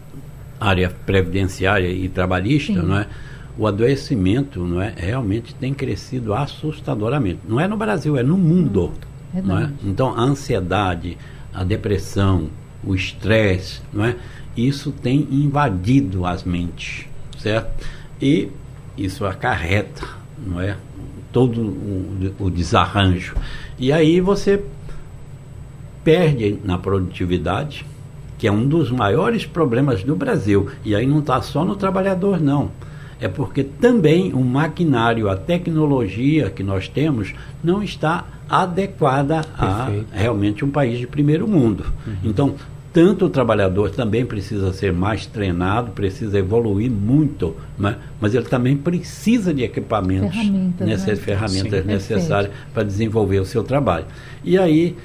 [0.60, 2.86] área previdenciária e trabalhista, Sim.
[2.86, 3.06] não é?
[3.58, 7.40] O adoecimento, não é, realmente tem crescido assustadoramente.
[7.48, 8.92] Não é no Brasil, é no mundo,
[9.34, 9.70] hum, não é?
[9.84, 11.16] Então a ansiedade,
[11.54, 12.48] a depressão,
[12.84, 14.16] o estresse, não é?
[14.56, 17.06] Isso tem invadido as mentes,
[17.38, 17.86] certo?
[18.20, 18.48] E
[18.96, 20.06] isso acarreta,
[20.38, 20.76] não é?
[21.32, 23.34] Todo o, o desarranjo.
[23.78, 24.62] E aí você
[26.02, 27.84] perde na produtividade,
[28.38, 30.70] que é um dos maiores problemas do Brasil.
[30.84, 32.70] E aí não está só no trabalhador, não.
[33.20, 40.06] É porque também o maquinário, a tecnologia que nós temos, não está adequada Perfeito.
[40.14, 41.84] a realmente um país de primeiro mundo.
[42.06, 42.14] Uhum.
[42.24, 42.54] Então,
[42.96, 47.98] tanto o trabalhador também precisa ser mais treinado, precisa evoluir muito, né?
[48.18, 51.24] mas ele também precisa de equipamentos, ferramentas, nessas né?
[51.26, 54.06] ferramentas Sim, necessárias para desenvolver o seu trabalho.
[54.42, 54.96] E aí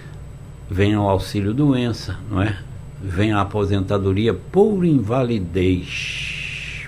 [0.69, 2.57] vem o auxílio doença, não é?
[3.03, 6.87] Vem a aposentadoria por invalidez.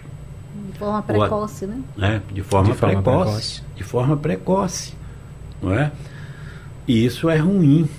[0.71, 1.81] De forma precoce, né?
[1.99, 3.63] É, de forma, de forma precoce, precoce.
[3.75, 4.93] De forma precoce,
[5.61, 5.91] não é?
[6.87, 7.89] E isso é ruim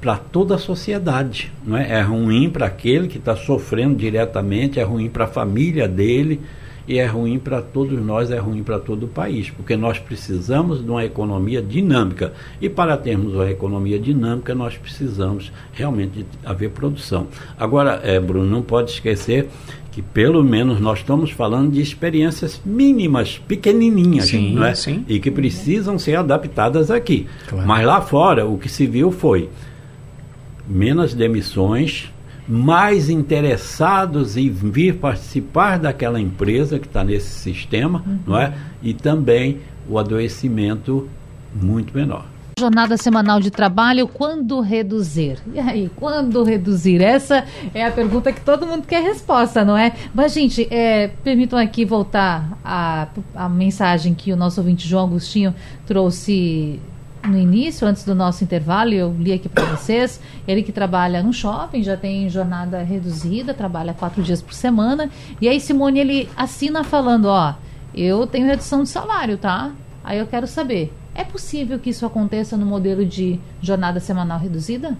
[0.00, 1.52] para toda a sociedade.
[1.64, 1.98] Não é?
[1.98, 6.40] é ruim para aquele que está sofrendo diretamente, é ruim para a família dele
[6.88, 10.82] e é ruim para todos nós, é ruim para todo o país, porque nós precisamos
[10.82, 12.32] de uma economia dinâmica.
[12.62, 17.26] E para termos uma economia dinâmica, nós precisamos realmente haver produção.
[17.58, 19.50] Agora, é, Bruno, não pode esquecer
[19.92, 24.74] que pelo menos nós estamos falando de experiências mínimas, pequenininhas, sim, não é?
[24.74, 25.04] Sim.
[25.08, 27.26] E que precisam ser adaptadas aqui.
[27.48, 27.66] Claro.
[27.66, 29.50] Mas lá fora, o que se viu foi
[30.68, 32.12] menos demissões,
[32.46, 38.18] mais interessados em vir participar daquela empresa que está nesse sistema, uhum.
[38.26, 38.54] não é?
[38.82, 41.08] E também o adoecimento
[41.54, 42.26] muito menor.
[42.58, 45.38] Jornada semanal de trabalho, quando reduzir?
[45.54, 47.00] E aí, quando reduzir?
[47.00, 49.92] Essa é a pergunta que todo mundo quer resposta, não é?
[50.12, 55.54] Mas, gente, é, permitam aqui voltar a, a mensagem que o nosso ouvinte João Agostinho
[55.86, 56.80] trouxe
[57.24, 61.32] no início, antes do nosso intervalo, eu li aqui para vocês, ele que trabalha no
[61.32, 66.84] shopping, já tem jornada reduzida, trabalha quatro dias por semana, e aí Simone, ele assina
[66.84, 67.54] falando, ó,
[67.94, 69.72] eu tenho redução de salário, tá?
[70.04, 74.96] Aí eu quero saber, é possível que isso aconteça no modelo de jornada semanal reduzida?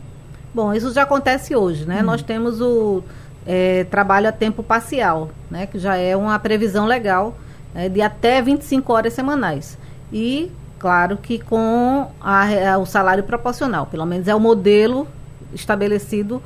[0.53, 2.01] Bom, isso já acontece hoje, né?
[2.03, 2.07] Hum.
[2.07, 3.03] Nós temos o
[3.47, 5.67] é, trabalho a tempo parcial, né?
[5.67, 7.39] Que já é uma previsão legal
[7.75, 9.79] é, de até 25 horas semanais.
[10.13, 15.09] E Claro que com a, o salário proporcional, pelo menos é o modelo
[15.53, 16.43] estabelecido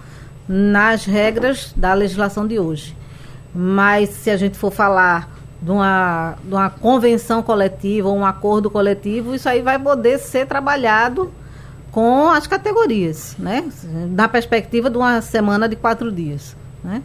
[0.49, 2.97] nas regras da legislação de hoje.
[3.55, 5.29] Mas se a gente for falar
[5.61, 10.47] de uma, de uma convenção coletiva ou um acordo coletivo, isso aí vai poder ser
[10.47, 11.31] trabalhado
[11.91, 13.71] com as categorias, né?
[14.11, 17.03] Na perspectiva de uma semana de quatro dias, né?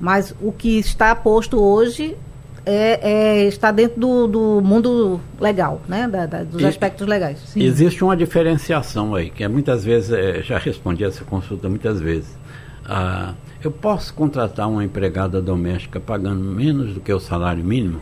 [0.00, 2.16] Mas o que está posto hoje
[2.64, 6.06] é, é, está dentro do, do, mundo legal, né?
[6.06, 7.38] Da, da, dos e, aspectos legais.
[7.46, 7.62] Sim.
[7.62, 12.36] Existe uma diferenciação aí, que é, muitas vezes, é, já respondi essa consulta muitas vezes.
[12.84, 18.00] Ah, eu posso contratar uma empregada doméstica pagando menos do que o salário mínimo?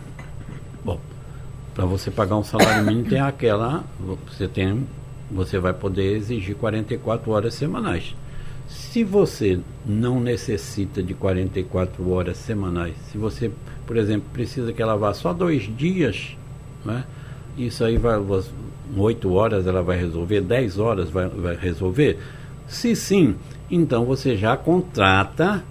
[0.85, 0.99] Bom,
[1.75, 3.85] para você pagar um salário mínimo tem aquela,
[4.27, 4.87] você tem,
[5.31, 8.15] você vai poder exigir 44 horas semanais.
[8.69, 13.51] Se você não necessita de 44 horas semanais, se você
[13.91, 16.37] por exemplo, precisa que ela vá só dois dias,
[16.85, 17.03] né?
[17.59, 18.15] isso aí vai,
[18.97, 22.17] oito horas ela vai resolver, dez horas vai, vai resolver?
[22.69, 23.35] Se sim,
[23.69, 25.65] então você já contrata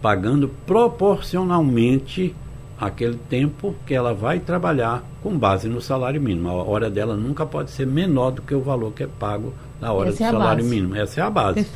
[0.00, 2.32] pagando proporcionalmente
[2.78, 6.50] aquele tempo que ela vai trabalhar com base no salário mínimo.
[6.50, 9.92] A hora dela nunca pode ser menor do que o valor que é pago na
[9.92, 10.94] hora Essa do é salário mínimo.
[10.94, 11.66] Essa é a base.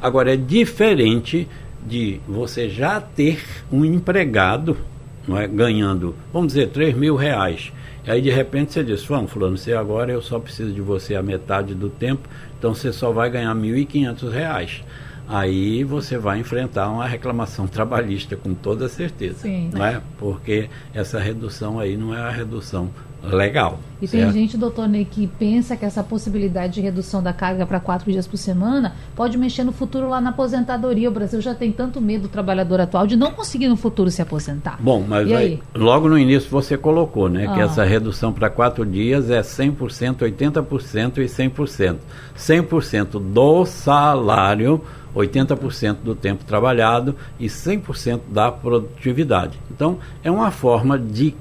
[0.00, 1.46] Agora é diferente
[1.86, 4.78] de você já ter um empregado
[5.26, 7.72] não é, ganhando, vamos dizer, 3 mil reais.
[8.06, 11.14] E aí de repente você diz, vamos, fulano, você agora eu só preciso de você
[11.14, 14.84] a metade do tempo, então você só vai ganhar 1.500 reais.
[15.26, 19.38] Aí você vai enfrentar uma reclamação trabalhista com toda certeza.
[19.38, 19.70] Sim.
[19.72, 20.02] Não é?
[20.18, 22.90] Porque essa redução aí não é a redução
[23.30, 23.78] legal.
[24.00, 24.24] E certo?
[24.24, 28.10] tem gente, doutor Ney, que pensa que essa possibilidade de redução da carga para quatro
[28.10, 31.08] dias por semana pode mexer no futuro lá na aposentadoria.
[31.08, 34.20] O Brasil já tem tanto medo do trabalhador atual de não conseguir no futuro se
[34.20, 34.76] aposentar.
[34.80, 37.54] Bom, mas aí, logo no início você colocou, né, ah.
[37.54, 41.96] que essa redução para quatro dias é 100%, 80% e 100%.
[42.36, 44.82] 100% do salário
[45.14, 49.58] 80% do tempo trabalhado e 100% da produtividade.
[49.70, 51.34] Então, é uma forma de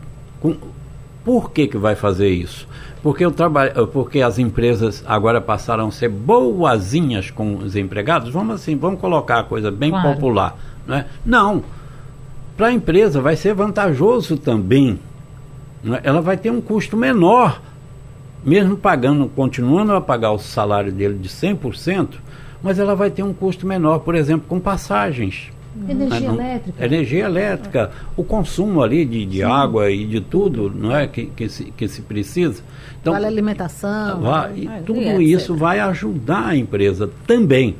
[1.23, 2.67] por que, que vai fazer isso?
[3.01, 8.29] Porque, o trabalho, porque as empresas agora passaram a ser boazinhas com os empregados?
[8.29, 10.13] Vamos assim, vamos colocar a coisa bem claro.
[10.13, 10.57] popular.
[10.87, 11.05] Né?
[11.25, 11.63] Não.
[12.55, 14.99] Para a empresa vai ser vantajoso também.
[15.83, 15.99] Né?
[16.03, 17.61] Ela vai ter um custo menor,
[18.43, 22.15] mesmo pagando, continuando a pagar o salário dele de 100%,
[22.61, 25.51] mas ela vai ter um custo menor, por exemplo, com passagens.
[25.89, 26.85] Energia não, elétrica.
[26.85, 31.49] Energia elétrica, o consumo ali de, de água e de tudo, não é que, que,
[31.49, 32.61] se, que se precisa.
[33.01, 34.21] Então, vale alimentação.
[34.21, 37.75] Vai, ah, tudo isso vai ajudar a empresa também.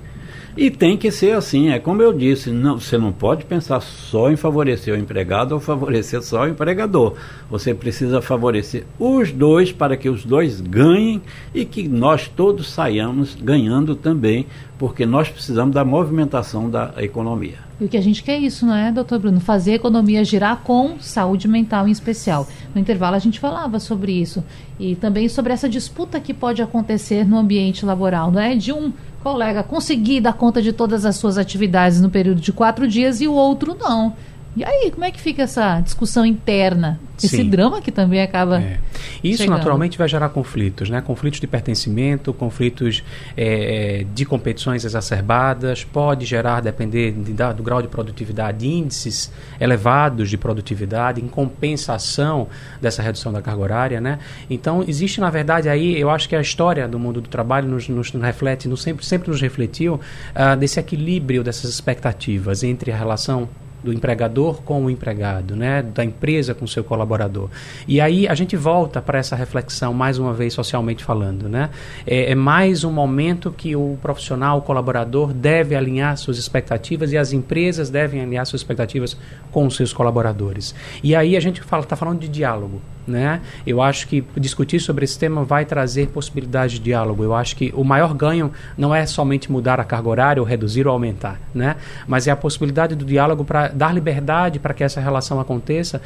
[0.55, 4.31] E tem que ser assim, é como eu disse, não, você não pode pensar só
[4.31, 7.15] em favorecer o empregado ou favorecer só o empregador.
[7.49, 11.21] Você precisa favorecer os dois para que os dois ganhem
[11.55, 14.45] e que nós todos saiamos ganhando também,
[14.77, 17.57] porque nós precisamos da movimentação da economia.
[17.81, 19.39] E o que a gente quer é isso, não é, doutor Bruno?
[19.39, 22.47] Fazer a economia girar com saúde mental em especial.
[22.75, 24.43] No intervalo a gente falava sobre isso.
[24.79, 28.55] E também sobre essa disputa que pode acontecer no ambiente laboral, não é?
[28.55, 32.87] De um colega conseguir dar conta de todas as suas atividades no período de quatro
[32.87, 34.13] dias e o outro não.
[34.55, 36.99] E aí, como é que fica essa discussão interna?
[37.17, 37.49] Esse Sim.
[37.49, 38.59] drama que também acaba.
[38.59, 38.79] É.
[39.23, 39.57] Isso chegando.
[39.57, 41.01] naturalmente vai gerar conflitos, né?
[41.01, 43.03] Conflitos de pertencimento, conflitos
[43.35, 50.37] é, de competições exacerbadas, pode gerar, depender de, do grau de produtividade, índices elevados de
[50.37, 52.47] produtividade, em compensação
[52.81, 54.19] dessa redução da carga horária, né?
[54.49, 57.89] Então, existe, na verdade, aí, eu acho que a história do mundo do trabalho nos,
[57.89, 63.49] nos reflete, nos, sempre, sempre nos refletiu uh, desse equilíbrio dessas expectativas entre a relação
[63.83, 67.49] do empregador com o empregado, né, da empresa com o seu colaborador.
[67.87, 71.69] E aí a gente volta para essa reflexão mais uma vez socialmente falando, né?
[72.05, 77.17] É, é, mais um momento que o profissional, o colaborador deve alinhar suas expectativas e
[77.17, 79.17] as empresas devem alinhar suas expectativas
[79.51, 80.73] com os seus colaboradores.
[81.03, 82.81] E aí a gente fala, está falando de diálogo.
[83.05, 83.41] Né?
[83.67, 87.23] Eu acho que discutir sobre esse tema vai trazer possibilidade de diálogo.
[87.23, 90.87] Eu acho que o maior ganho não é somente mudar a carga horária ou reduzir
[90.87, 91.75] ou aumentar, né?
[92.07, 96.01] mas é a possibilidade do diálogo para dar liberdade para que essa relação aconteça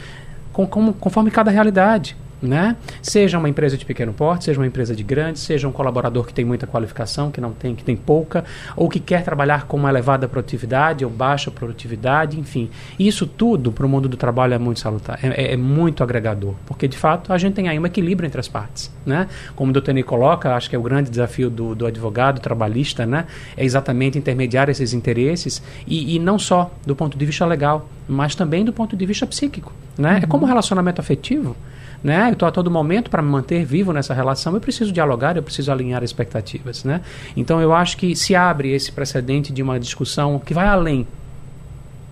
[0.51, 2.75] com, com, conforme cada realidade né?
[3.01, 6.33] Seja uma empresa de pequeno porte, seja uma empresa de grande, seja um colaborador que
[6.33, 8.45] tem muita qualificação, que não tem, que tem pouca,
[8.75, 12.69] ou que quer trabalhar com uma elevada produtividade ou baixa produtividade, enfim.
[12.99, 16.53] Isso tudo para o mundo do trabalho é muito salutar, é, é, é, muito agregador,
[16.65, 19.27] porque de fato a gente tem aí um equilíbrio entre as partes, né?
[19.55, 19.91] Como o Dr.
[19.91, 23.25] Ney coloca, acho que é o grande desafio do, do advogado trabalhista, né?
[23.55, 28.35] É exatamente intermediar esses interesses e, e não só do ponto de vista legal, mas
[28.35, 30.11] também do ponto de vista psíquico, né?
[30.11, 30.17] Uhum.
[30.17, 31.55] É como um relacionamento afetivo
[32.03, 32.29] né?
[32.29, 35.43] Eu estou a todo momento para me manter vivo nessa relação, eu preciso dialogar, eu
[35.43, 37.01] preciso alinhar expectativas, né?
[37.35, 41.07] Então eu acho que se abre esse precedente de uma discussão que vai além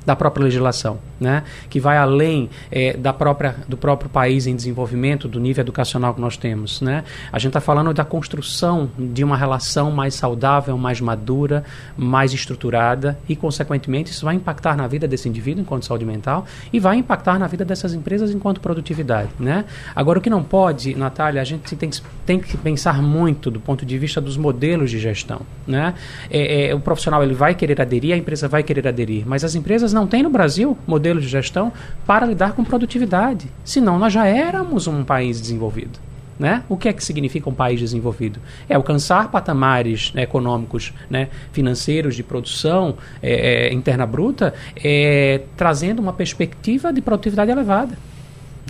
[0.05, 1.43] da própria legislação, né?
[1.69, 6.21] que vai além é, da própria, do próprio país em desenvolvimento, do nível educacional que
[6.21, 6.81] nós temos.
[6.81, 7.03] Né?
[7.31, 11.63] A gente está falando da construção de uma relação mais saudável, mais madura,
[11.97, 16.79] mais estruturada e, consequentemente, isso vai impactar na vida desse indivíduo enquanto saúde mental e
[16.79, 19.29] vai impactar na vida dessas empresas enquanto produtividade.
[19.39, 19.65] Né?
[19.95, 21.89] Agora, o que não pode, Natália, a gente tem,
[22.25, 25.41] tem que pensar muito do ponto de vista dos modelos de gestão.
[25.67, 25.93] Né?
[26.29, 29.55] É, é, o profissional ele vai querer aderir, a empresa vai querer aderir, mas as
[29.55, 31.71] empresas não tem no Brasil modelos de gestão
[32.05, 33.47] para lidar com produtividade.
[33.63, 35.99] Senão, nós já éramos um país desenvolvido.
[36.37, 36.63] Né?
[36.67, 38.41] O que é que significa um país desenvolvido?
[38.67, 46.01] É alcançar patamares né, econômicos, né, financeiros de produção é, é, interna bruta, é, trazendo
[46.01, 47.97] uma perspectiva de produtividade elevada.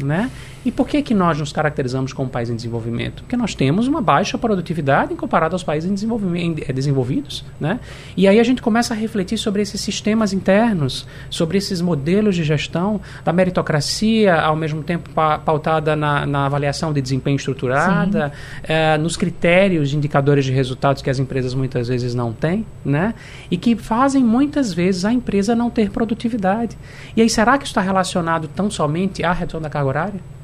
[0.03, 0.29] Né?
[0.65, 3.21] E por que, que nós nos caracterizamos como país em desenvolvimento?
[3.21, 7.45] Porque nós temos uma baixa produtividade em comparado aos países em desenvolvimento, em, desenvolvidos.
[7.59, 7.79] Né?
[8.17, 12.43] E aí a gente começa a refletir sobre esses sistemas internos, sobre esses modelos de
[12.43, 18.31] gestão, da meritocracia, ao mesmo tempo pautada na, na avaliação de desempenho estruturada,
[18.63, 23.13] eh, nos critérios de indicadores de resultados que as empresas muitas vezes não têm, né?
[23.51, 26.75] e que fazem muitas vezes a empresa não ter produtividade.
[27.15, 30.35] E aí, será que isso está relacionado tão somente à redução da carga horária?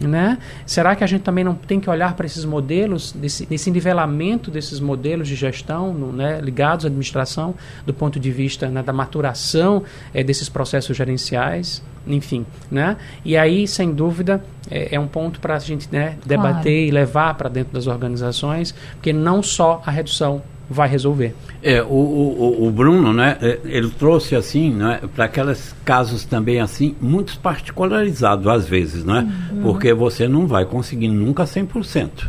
[0.00, 0.38] Né?
[0.66, 4.50] Será que a gente também não tem que olhar para esses modelos, desse, desse nivelamento
[4.50, 7.54] desses modelos de gestão no, né, ligados à administração,
[7.86, 12.44] do ponto de vista né, da maturação é, desses processos gerenciais, enfim.
[12.70, 12.96] Né?
[13.24, 16.68] E aí, sem dúvida, é, é um ponto para a gente né, debater claro.
[16.68, 21.34] e levar para dentro das organizações, porque não só a redução vai resolver.
[21.62, 26.60] É, o, o, o Bruno, né, é, ele trouxe assim, né, para aqueles casos também
[26.60, 29.30] assim, muito particularizados às vezes, né?
[29.50, 29.62] Uhum.
[29.62, 32.28] Porque você não vai conseguir nunca 100%,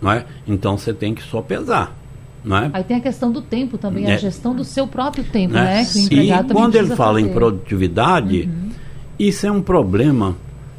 [0.00, 0.24] não é?
[0.46, 1.96] Então você tem que só pesar.
[2.42, 2.70] É?
[2.72, 4.14] Aí tem a questão do tempo também, é.
[4.14, 5.82] a gestão do seu próprio tempo, né?
[5.82, 5.86] né?
[6.10, 7.30] e quando ele fala fazer.
[7.30, 8.70] em produtividade, uhum.
[9.18, 10.34] isso é um problema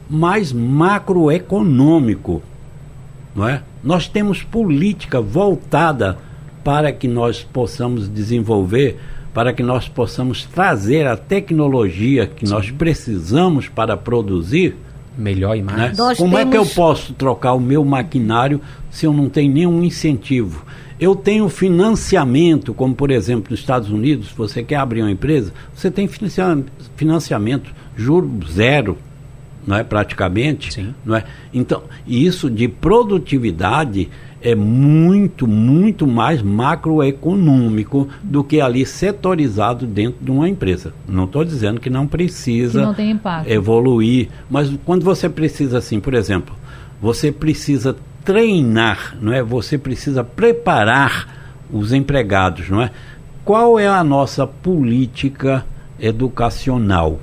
[0.09, 2.41] mais macroeconômico,
[3.35, 3.61] não é?
[3.83, 6.17] Nós temos política voltada
[6.63, 8.99] para que nós possamos desenvolver,
[9.33, 12.53] para que nós possamos trazer a tecnologia que Sim.
[12.53, 14.75] nós precisamos para produzir.
[15.17, 15.97] Melhor e mais.
[15.97, 16.15] Né?
[16.15, 16.39] Como temos...
[16.39, 20.65] é que eu posso trocar o meu maquinário se eu não tenho nenhum incentivo?
[20.99, 25.89] Eu tenho financiamento, como por exemplo nos Estados Unidos, você quer abrir uma empresa, você
[25.89, 28.97] tem financiamento, juro zero,
[29.65, 30.93] não é praticamente, Sim.
[31.05, 31.23] não é?
[31.53, 34.09] Então, isso de produtividade
[34.41, 40.93] é muito, muito mais macroeconômico do que ali setorizado dentro de uma empresa.
[41.07, 42.93] Não estou dizendo que não precisa que não
[43.47, 46.55] evoluir, mas quando você precisa, assim, por exemplo,
[46.99, 47.95] você precisa
[48.25, 49.43] treinar, não é?
[49.43, 51.39] Você precisa preparar
[51.71, 52.91] os empregados, não é?
[53.43, 55.65] qual é a nossa política
[55.99, 57.19] educacional?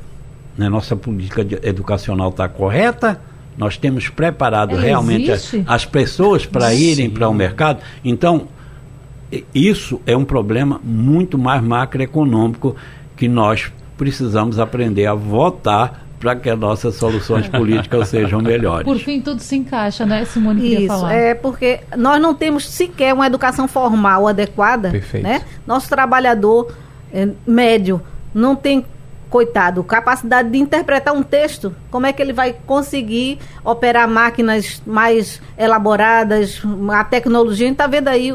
[0.59, 0.69] Né?
[0.69, 3.21] Nossa política educacional está correta?
[3.57, 7.81] Nós temos preparado Ela realmente as, as pessoas para irem para o mercado?
[8.05, 8.49] Então,
[9.55, 12.77] isso é um problema muito mais macroeconômico
[13.17, 18.85] que nós precisamos aprender a votar para que as nossas soluções políticas sejam melhores.
[18.85, 20.85] Por fim, tudo se encaixa, né, Simone?
[20.85, 21.15] Isso, falar.
[21.15, 24.91] é porque nós não temos sequer uma educação formal adequada.
[24.91, 25.25] Perfeito.
[25.25, 25.43] Né?
[25.67, 26.73] Nosso trabalhador
[27.13, 28.01] eh, médio
[28.35, 28.85] não tem,
[29.31, 31.74] coitado, capacidade de interpretar um texto.
[31.91, 36.62] Como é que ele vai conseguir operar máquinas mais elaboradas,
[36.93, 37.66] a tecnologia?
[37.66, 38.35] A gente está vendo aí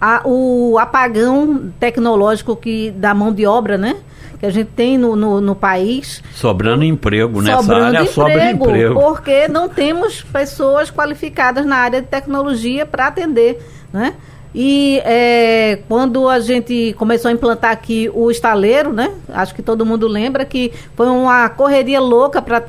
[0.00, 3.96] a- o apagão tecnológico que da mão de obra, né?
[4.40, 8.94] Que a gente tem no, no, no país Sobrando emprego nessa sobrando área, sobra emprego.
[9.00, 14.14] porque não temos pessoas qualificadas na área de tecnologia para atender, né?
[14.54, 19.10] E é, quando a gente começou a implantar aqui o estaleiro, né?
[19.32, 22.60] Acho que todo mundo lembra que foi uma correria louca para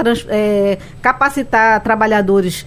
[1.02, 2.66] capacitar trabalhadores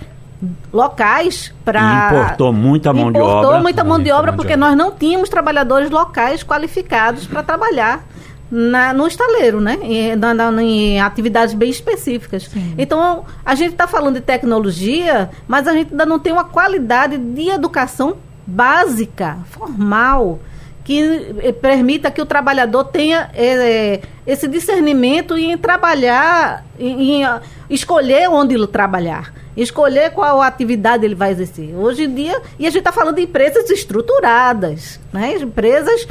[0.73, 3.61] locais para Importou muita mão de Importou obra.
[3.61, 4.67] muita mão de obra mão de porque obra.
[4.69, 8.05] nós não tínhamos trabalhadores locais qualificados para trabalhar
[8.51, 9.79] na- no estaleiro, né?
[9.83, 12.45] Em, na- na- em atividades bem específicas.
[12.45, 12.75] Sim.
[12.77, 17.17] Então, a gente está falando de tecnologia, mas a gente ainda não tem uma qualidade
[17.17, 20.39] de educação básica, formal,
[20.85, 27.41] que eh, permita que o trabalhador tenha eh, esse discernimento em trabalhar, em, em, ah,
[27.69, 29.35] escolher onde ele trabalhar.
[29.57, 31.75] Escolher qual atividade ele vai exercer.
[31.75, 35.35] Hoje em dia, e a gente está falando de empresas estruturadas, né?
[35.39, 36.07] empresas,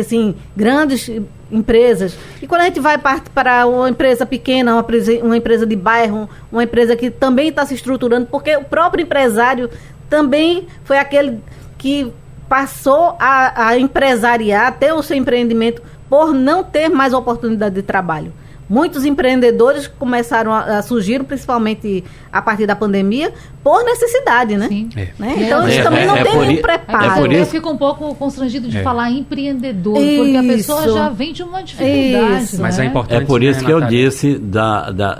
[0.00, 1.08] assim, grandes
[1.52, 2.16] empresas.
[2.42, 6.28] E quando a gente vai para uma empresa pequena, uma, prese- uma empresa de bairro,
[6.50, 9.70] uma empresa que também está se estruturando, porque o próprio empresário
[10.08, 11.38] também foi aquele
[11.80, 12.12] que
[12.46, 18.32] passou a, a empresariar, ter o seu empreendimento por não ter mais oportunidade de trabalho.
[18.68, 23.32] Muitos empreendedores começaram a, a surgir, principalmente a partir da pandemia,
[23.64, 24.68] por necessidade, né?
[24.68, 24.88] Sim.
[24.94, 25.08] É.
[25.18, 25.34] Né?
[25.38, 27.04] É, Então, eles é, também é, não é têm nenhum preparo.
[27.04, 28.82] é por eu isso- fico um pouco constrangido de É.
[28.82, 30.94] falar empreendedor, porque a pessoa Isso.
[30.94, 32.44] já vem de uma dificuldade.
[32.44, 32.62] Isso.
[32.62, 32.84] Mas né?
[32.84, 33.22] é importante.
[33.22, 35.18] É por isso né, que eu disse da, da,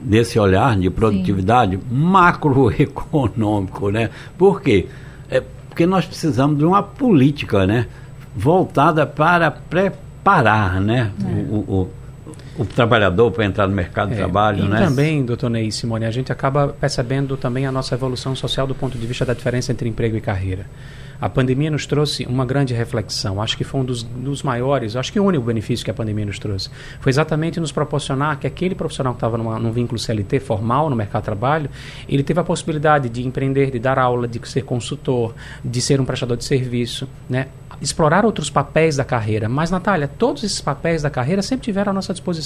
[0.00, 4.10] desse olhar de produtividade macroeconômico, né?
[4.38, 4.86] Por quê?
[4.88, 5.11] É
[5.72, 7.86] porque nós precisamos de uma política, né?
[8.36, 11.10] Voltada para preparar, né?
[11.50, 11.90] O, o,
[12.58, 14.78] o trabalhador para entrar no mercado de É, trabalho, e né?
[14.78, 18.98] também, doutor Ney Simone, a gente acaba percebendo também a nossa evolução social do ponto
[18.98, 20.66] de vista da diferença entre emprego e carreira.
[21.20, 23.40] A pandemia nos trouxe uma grande reflexão.
[23.40, 26.26] Acho que foi um dos, dos maiores, acho que o único benefício que a pandemia
[26.26, 26.68] nos trouxe.
[27.00, 31.22] Foi exatamente nos proporcionar que aquele profissional que estava num vínculo CLT formal no mercado
[31.22, 31.70] de trabalho,
[32.08, 35.32] ele teve a possibilidade de empreender, de dar aula, de ser consultor,
[35.64, 37.46] de ser um prestador de serviço, né?
[37.80, 39.48] explorar outros papéis da carreira.
[39.48, 42.41] Mas, Natália, todos esses papéis da carreira sempre tiveram à nossa disposição.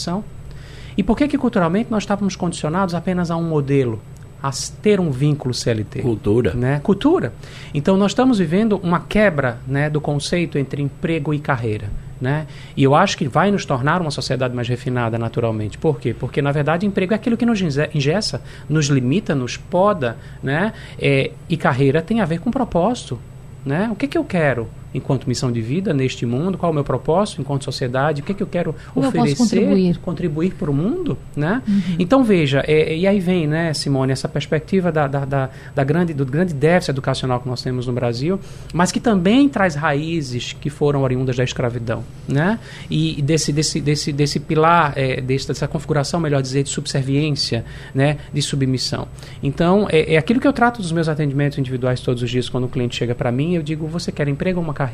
[0.97, 4.01] E por que que culturalmente nós estávamos condicionados apenas a um modelo,
[4.43, 4.51] a
[4.83, 6.01] ter um vínculo CLT?
[6.01, 6.55] Cultura.
[6.55, 6.81] Né?
[6.83, 7.33] Cultura.
[7.75, 11.91] Então nós estamos vivendo uma quebra né, do conceito entre emprego e carreira.
[12.19, 12.47] Né?
[12.75, 15.77] E eu acho que vai nos tornar uma sociedade mais refinada naturalmente.
[15.77, 16.15] Por quê?
[16.19, 18.41] Porque, na verdade, emprego é aquilo que nos inge- ingessa,
[18.71, 20.73] nos limita, nos poda, né?
[20.99, 23.19] É, e carreira tem a ver com propósito.
[23.67, 23.91] Né?
[23.93, 24.67] O que, que eu quero
[24.97, 26.57] enquanto missão de vida neste mundo?
[26.57, 28.23] Qual é o meu propósito enquanto sociedade?
[28.23, 29.37] O que, que eu quero Como eu posso oferecer?
[29.37, 29.99] contribuir?
[29.99, 31.63] contribuir para o mundo, né?
[31.99, 36.15] Então veja, é, e aí vem, né, Simone, essa perspectiva da, da, da, da grande,
[36.15, 38.41] do grande déficit educacional que nós temos no Brasil,
[38.73, 42.59] mas que também traz raízes que foram oriundas da escravidão, né?
[42.91, 48.17] E, desse, desse, desse, desse pilar, é, desse, dessa configuração, melhor dizer, de subserviência, né,
[48.33, 49.09] de submissão.
[49.43, 52.65] Então é, é aquilo que eu trato dos meus atendimentos individuais todos os dias quando
[52.65, 54.86] o cliente chega para mim, eu digo, você quer emprego ou uma carreira?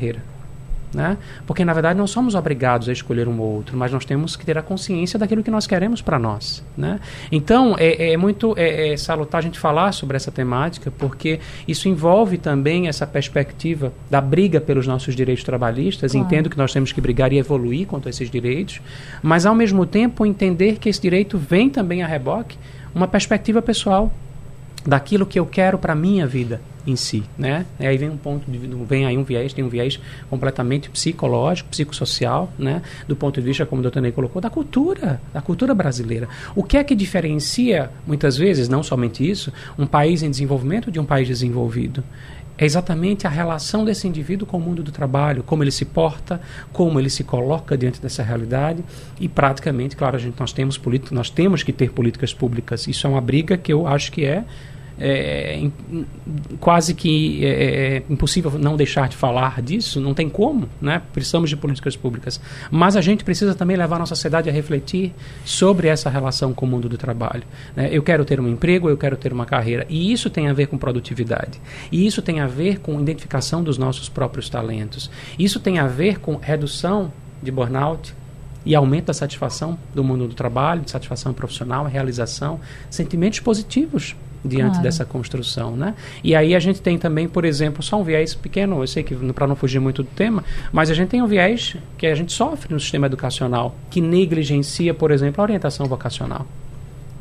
[0.93, 1.17] Né?
[1.47, 4.45] Porque, na verdade, não somos obrigados a escolher um ou outro, mas nós temos que
[4.45, 6.63] ter a consciência daquilo que nós queremos para nós.
[6.77, 6.99] Né?
[7.31, 11.89] Então, é, é muito é, é salutar a gente falar sobre essa temática, porque isso
[11.89, 16.11] envolve também essa perspectiva da briga pelos nossos direitos trabalhistas.
[16.11, 16.27] Claro.
[16.27, 18.79] Entendo que nós temos que brigar e evoluir quanto a esses direitos,
[19.23, 22.57] mas, ao mesmo tempo, entender que esse direito vem também a reboque
[22.93, 24.11] uma perspectiva pessoal
[24.85, 27.65] daquilo que eu quero para minha vida em si, né?
[27.79, 31.69] E aí vem um ponto de, vem aí um viés, tem um viés completamente psicológico,
[31.69, 32.81] psicossocial, né?
[33.07, 36.27] Do ponto de vista como o doutor Ney colocou, da cultura, da cultura brasileira.
[36.55, 40.99] O que é que diferencia muitas vezes, não somente isso, um país em desenvolvimento de
[40.99, 42.03] um país desenvolvido?
[42.55, 46.39] É exatamente a relação desse indivíduo com o mundo do trabalho, como ele se porta,
[46.71, 48.83] como ele se coloca diante dessa realidade
[49.19, 50.79] e praticamente, claro, a gente nós temos
[51.11, 52.87] nós temos que ter políticas públicas.
[52.87, 54.45] Isso é uma briga que eu acho que é
[55.05, 55.69] é,
[56.61, 57.49] quase que é,
[57.97, 61.01] é, impossível não deixar de falar disso, não tem como, né?
[61.11, 62.39] precisamos de políticas públicas.
[62.71, 66.65] Mas a gente precisa também levar a nossa sociedade a refletir sobre essa relação com
[66.65, 67.43] o mundo do trabalho.
[67.75, 67.89] Né?
[67.91, 70.67] Eu quero ter um emprego, eu quero ter uma carreira, e isso tem a ver
[70.67, 71.59] com produtividade,
[71.91, 76.19] e isso tem a ver com identificação dos nossos próprios talentos, isso tem a ver
[76.19, 78.15] com redução de burnout,
[78.65, 84.71] e aumento da satisfação do mundo do trabalho, de satisfação profissional, realização, sentimentos positivos diante
[84.71, 84.83] claro.
[84.83, 85.93] dessa construção, né?
[86.23, 89.15] E aí a gente tem também, por exemplo, só um viés pequeno, eu sei que
[89.33, 92.31] para não fugir muito do tema, mas a gente tem um viés que a gente
[92.31, 96.45] sofre no sistema educacional, que negligencia, por exemplo, a orientação vocacional,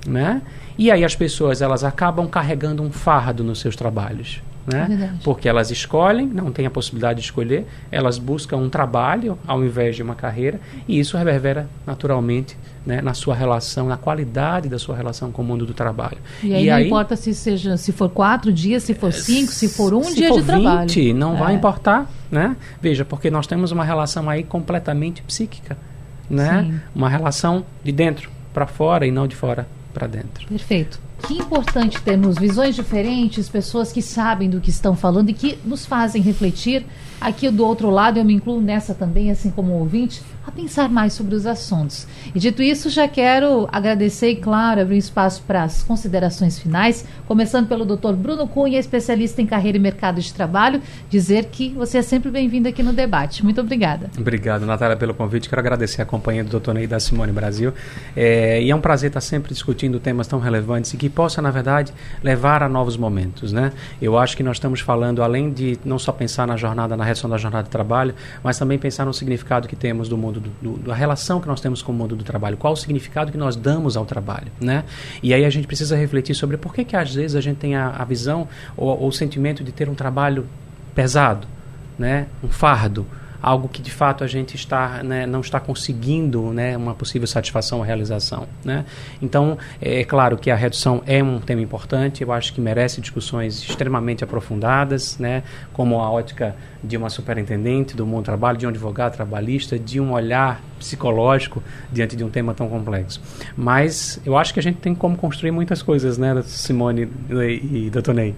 [0.06, 0.42] né?
[0.76, 5.18] E aí as pessoas elas acabam carregando um fardo nos seus trabalhos né?
[5.24, 9.96] Porque elas escolhem, não têm a possibilidade de escolher, elas buscam um trabalho ao invés
[9.96, 14.96] de uma carreira, e isso reverbera naturalmente né, na sua relação, na qualidade da sua
[14.96, 16.18] relação com o mundo do trabalho.
[16.42, 19.52] E aí e não aí, importa se seja, se for quatro dias, se for cinco,
[19.52, 21.14] se for um se dia for de 20, trabalho.
[21.14, 21.38] não é.
[21.38, 22.56] vai importar, né?
[22.80, 25.76] Veja, porque nós temos uma relação aí completamente psíquica,
[26.28, 26.64] né?
[26.64, 26.80] Sim.
[26.94, 30.46] Uma relação de dentro para fora e não de fora para dentro.
[30.48, 31.00] Perfeito.
[31.26, 35.86] Que importante termos visões diferentes, pessoas que sabem do que estão falando e que nos
[35.86, 36.84] fazem refletir.
[37.20, 41.12] Aqui do outro lado, eu me incluo nessa também, assim como ouvinte, a pensar mais
[41.12, 42.06] sobre os assuntos.
[42.34, 47.68] E dito isso, já quero agradecer e, claro, abrir espaço para as considerações finais, começando
[47.68, 48.14] pelo Dr.
[48.14, 52.68] Bruno Cunha, especialista em carreira e mercado de trabalho, dizer que você é sempre bem-vindo
[52.68, 53.44] aqui no debate.
[53.44, 54.10] Muito obrigada.
[54.18, 55.48] Obrigado, Natália, pelo convite.
[55.48, 56.72] Quero agradecer a companhia do Dr.
[56.72, 57.72] Ney da Simone Brasil.
[58.16, 61.50] É, e é um prazer estar sempre discutindo temas tão relevantes e que possa, na
[61.50, 61.92] verdade,
[62.22, 63.52] levar a novos momentos.
[63.52, 63.72] Né?
[64.00, 67.28] Eu acho que nós estamos falando, além de não só pensar na jornada, na redução
[67.28, 70.78] da jornada de trabalho, mas também pensar no significado que temos do mundo do, do,
[70.88, 73.56] da relação que nós temos com o mundo do trabalho, qual o significado que nós
[73.56, 74.84] damos ao trabalho, né?
[75.22, 77.76] E aí a gente precisa refletir sobre por que que às vezes a gente tem
[77.76, 80.46] a, a visão ou, ou o sentimento de ter um trabalho
[80.94, 81.46] pesado,
[81.98, 82.26] né?
[82.42, 83.06] Um fardo,
[83.42, 87.78] algo que de fato a gente está, né, não está conseguindo né, uma possível satisfação
[87.78, 88.46] ou realização.
[88.64, 88.84] Né?
[89.20, 93.58] Então, é claro que a redução é um tema importante, eu acho que merece discussões
[93.60, 98.68] extremamente aprofundadas, né, como a ótica de uma superintendente do mundo do trabalho, de um
[98.68, 103.20] advogado trabalhista, de um olhar psicológico diante de um tema tão complexo.
[103.56, 107.90] Mas eu acho que a gente tem como construir muitas coisas, né, Simone e, e
[107.90, 108.12] Dr.
[108.12, 108.34] Ney.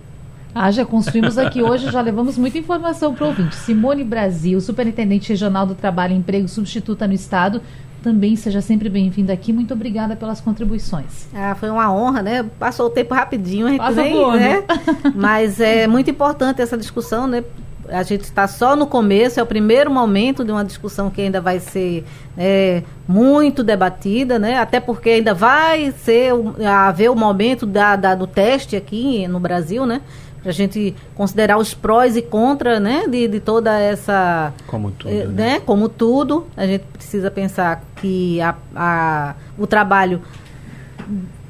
[0.54, 3.56] Ah, já construímos aqui hoje, já levamos muita informação para o ouvinte.
[3.56, 7.60] Simone Brasil, Superintendente Regional do Trabalho e Emprego Substituta no Estado,
[8.00, 9.52] também seja sempre bem-vinda aqui.
[9.52, 11.26] Muito obrigada pelas contribuições.
[11.34, 12.46] Ah, foi uma honra, né?
[12.56, 14.64] Passou o tempo rapidinho, a gente Passa nem, né?
[15.12, 17.42] Mas é muito importante essa discussão, né?
[17.88, 21.40] A gente está só no começo, é o primeiro momento de uma discussão que ainda
[21.40, 22.04] vai ser
[22.38, 24.58] é, muito debatida, né?
[24.58, 26.32] Até porque ainda vai ser
[26.66, 30.00] haver o momento da, da, do teste aqui no Brasil, né?
[30.44, 34.52] Para a gente considerar os prós e contras né, de, de toda essa.
[34.66, 35.10] Como tudo.
[35.10, 35.52] Eh, né?
[35.52, 35.60] né?
[35.60, 40.20] Como tudo, a gente precisa pensar que a, a, o trabalho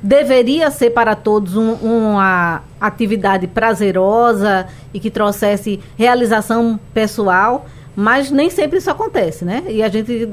[0.01, 7.67] deveria ser para todos um, uma atividade prazerosa e que trouxesse realização pessoal,
[7.97, 9.65] mas nem sempre isso acontece, né?
[9.69, 10.29] E a gente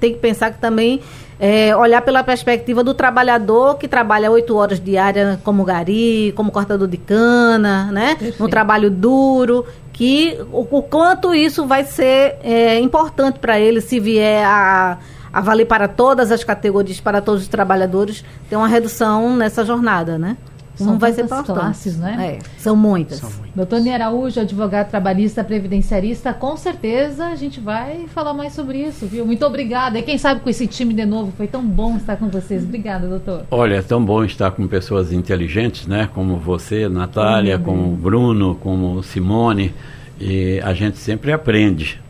[0.00, 1.00] tem que pensar que também
[1.38, 6.88] é, olhar pela perspectiva do trabalhador que trabalha oito horas diárias como gari, como cortador
[6.88, 8.16] de cana, né?
[8.40, 14.00] Um trabalho duro, que o, o, quanto isso vai ser é, importante para ele se
[14.00, 14.98] vier a,
[15.32, 20.16] a valer para todas as categorias, para todos os trabalhadores, ter uma redução nessa jornada,
[20.16, 20.36] né?
[20.74, 22.38] São não vai ser classes, né?
[22.38, 23.18] É, são muitas.
[23.18, 23.54] São muitas.
[23.54, 29.06] Doutor Ney Araújo, advogado trabalhista, previdenciarista, com certeza a gente vai falar mais sobre isso,
[29.06, 29.26] viu?
[29.26, 29.98] Muito obrigada.
[29.98, 32.64] E quem sabe com esse time de novo, foi tão bom estar com vocês.
[32.64, 33.44] Obrigada, doutor.
[33.50, 36.08] Olha, é tão bom estar com pessoas inteligentes, né?
[36.14, 39.74] Como você, Natália, como o Bruno, como Simone.
[40.20, 42.01] E a gente sempre aprende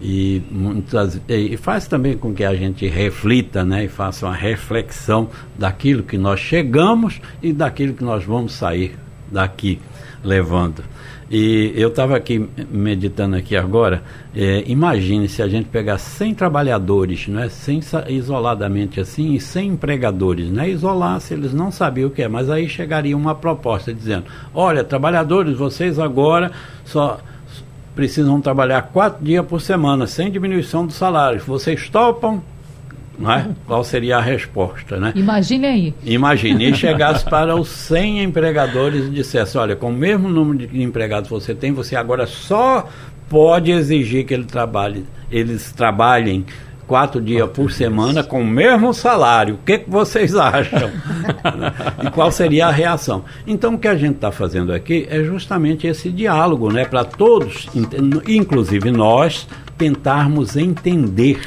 [0.00, 5.28] e muitas e faz também com que a gente reflita, né, e faça uma reflexão
[5.58, 8.96] daquilo que nós chegamos e daquilo que nós vamos sair
[9.30, 9.78] daqui
[10.24, 10.82] levando.
[11.30, 14.02] E eu estava aqui meditando aqui agora,
[14.34, 20.50] é, imagine se a gente pegar 100 trabalhadores, né, sem, isoladamente assim, e 100 empregadores,
[20.50, 24.24] né, isolar se eles não sabiam o que é, mas aí chegaria uma proposta dizendo,
[24.52, 26.50] olha, trabalhadores, vocês agora
[26.84, 27.20] só
[27.94, 31.40] precisam trabalhar quatro dias por semana, sem diminuição do salário.
[31.40, 32.42] Vocês topam?
[33.22, 33.50] É?
[33.66, 35.12] Qual seria a resposta, né?
[35.14, 35.94] Imagine aí.
[36.04, 40.82] Imagine, e chegasse para os 100 empregadores e dissesse, olha, com o mesmo número de
[40.82, 42.88] empregados que você tem, você agora só
[43.28, 46.46] pode exigir que ele trabalhe, eles trabalhem
[46.90, 49.54] quatro dias por semana com o mesmo salário.
[49.54, 50.90] O que, que vocês acham?
[52.04, 53.24] e qual seria a reação?
[53.46, 56.84] Então, o que a gente está fazendo aqui é justamente esse diálogo, né?
[56.84, 57.68] Para todos,
[58.26, 59.46] inclusive nós,
[59.78, 61.40] tentarmos entender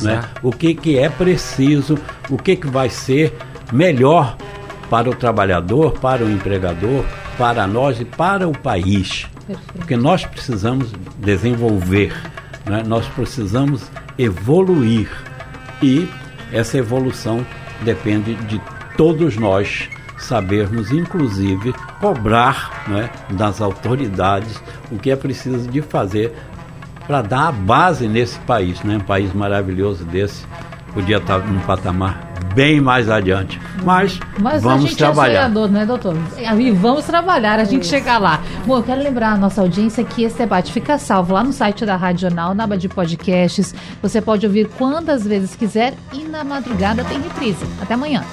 [0.00, 0.24] né?
[0.42, 1.98] o que, que é preciso,
[2.30, 3.36] o que, que vai ser
[3.70, 4.34] melhor
[4.88, 7.04] para o trabalhador, para o empregador,
[7.36, 9.26] para nós e para o país.
[9.46, 9.72] Perfeito.
[9.74, 12.14] Porque nós precisamos desenvolver,
[12.64, 12.82] né?
[12.86, 15.08] nós precisamos evoluir.
[15.82, 16.08] E
[16.52, 17.46] essa evolução
[17.82, 18.60] depende de
[18.96, 19.88] todos nós
[20.18, 24.60] sabermos, inclusive, cobrar né, das autoridades
[24.90, 26.34] o que é preciso de fazer
[27.06, 28.96] para dar a base nesse país, né?
[28.96, 30.44] um país maravilhoso desse,
[30.96, 33.60] podia estar num patamar bem mais adiante.
[33.84, 35.32] Mas, Mas vamos a gente trabalhar.
[35.32, 36.16] É sonhador, né, doutor?
[36.58, 37.90] E vamos trabalhar, a gente Isso.
[37.90, 38.40] chegar lá.
[38.64, 41.84] Bom, eu quero lembrar a nossa audiência que esse debate fica salvo lá no site
[41.84, 43.74] da Rádio Jornal, na aba de podcasts.
[44.02, 47.66] Você pode ouvir quantas vezes quiser e na madrugada tem reprise.
[47.82, 48.24] Até amanhã.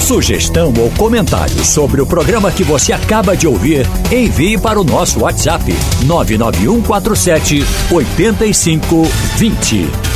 [0.00, 5.20] Sugestão ou comentário sobre o programa que você acaba de ouvir, envie para o nosso
[5.20, 5.72] WhatsApp
[6.04, 10.09] 99147 8520.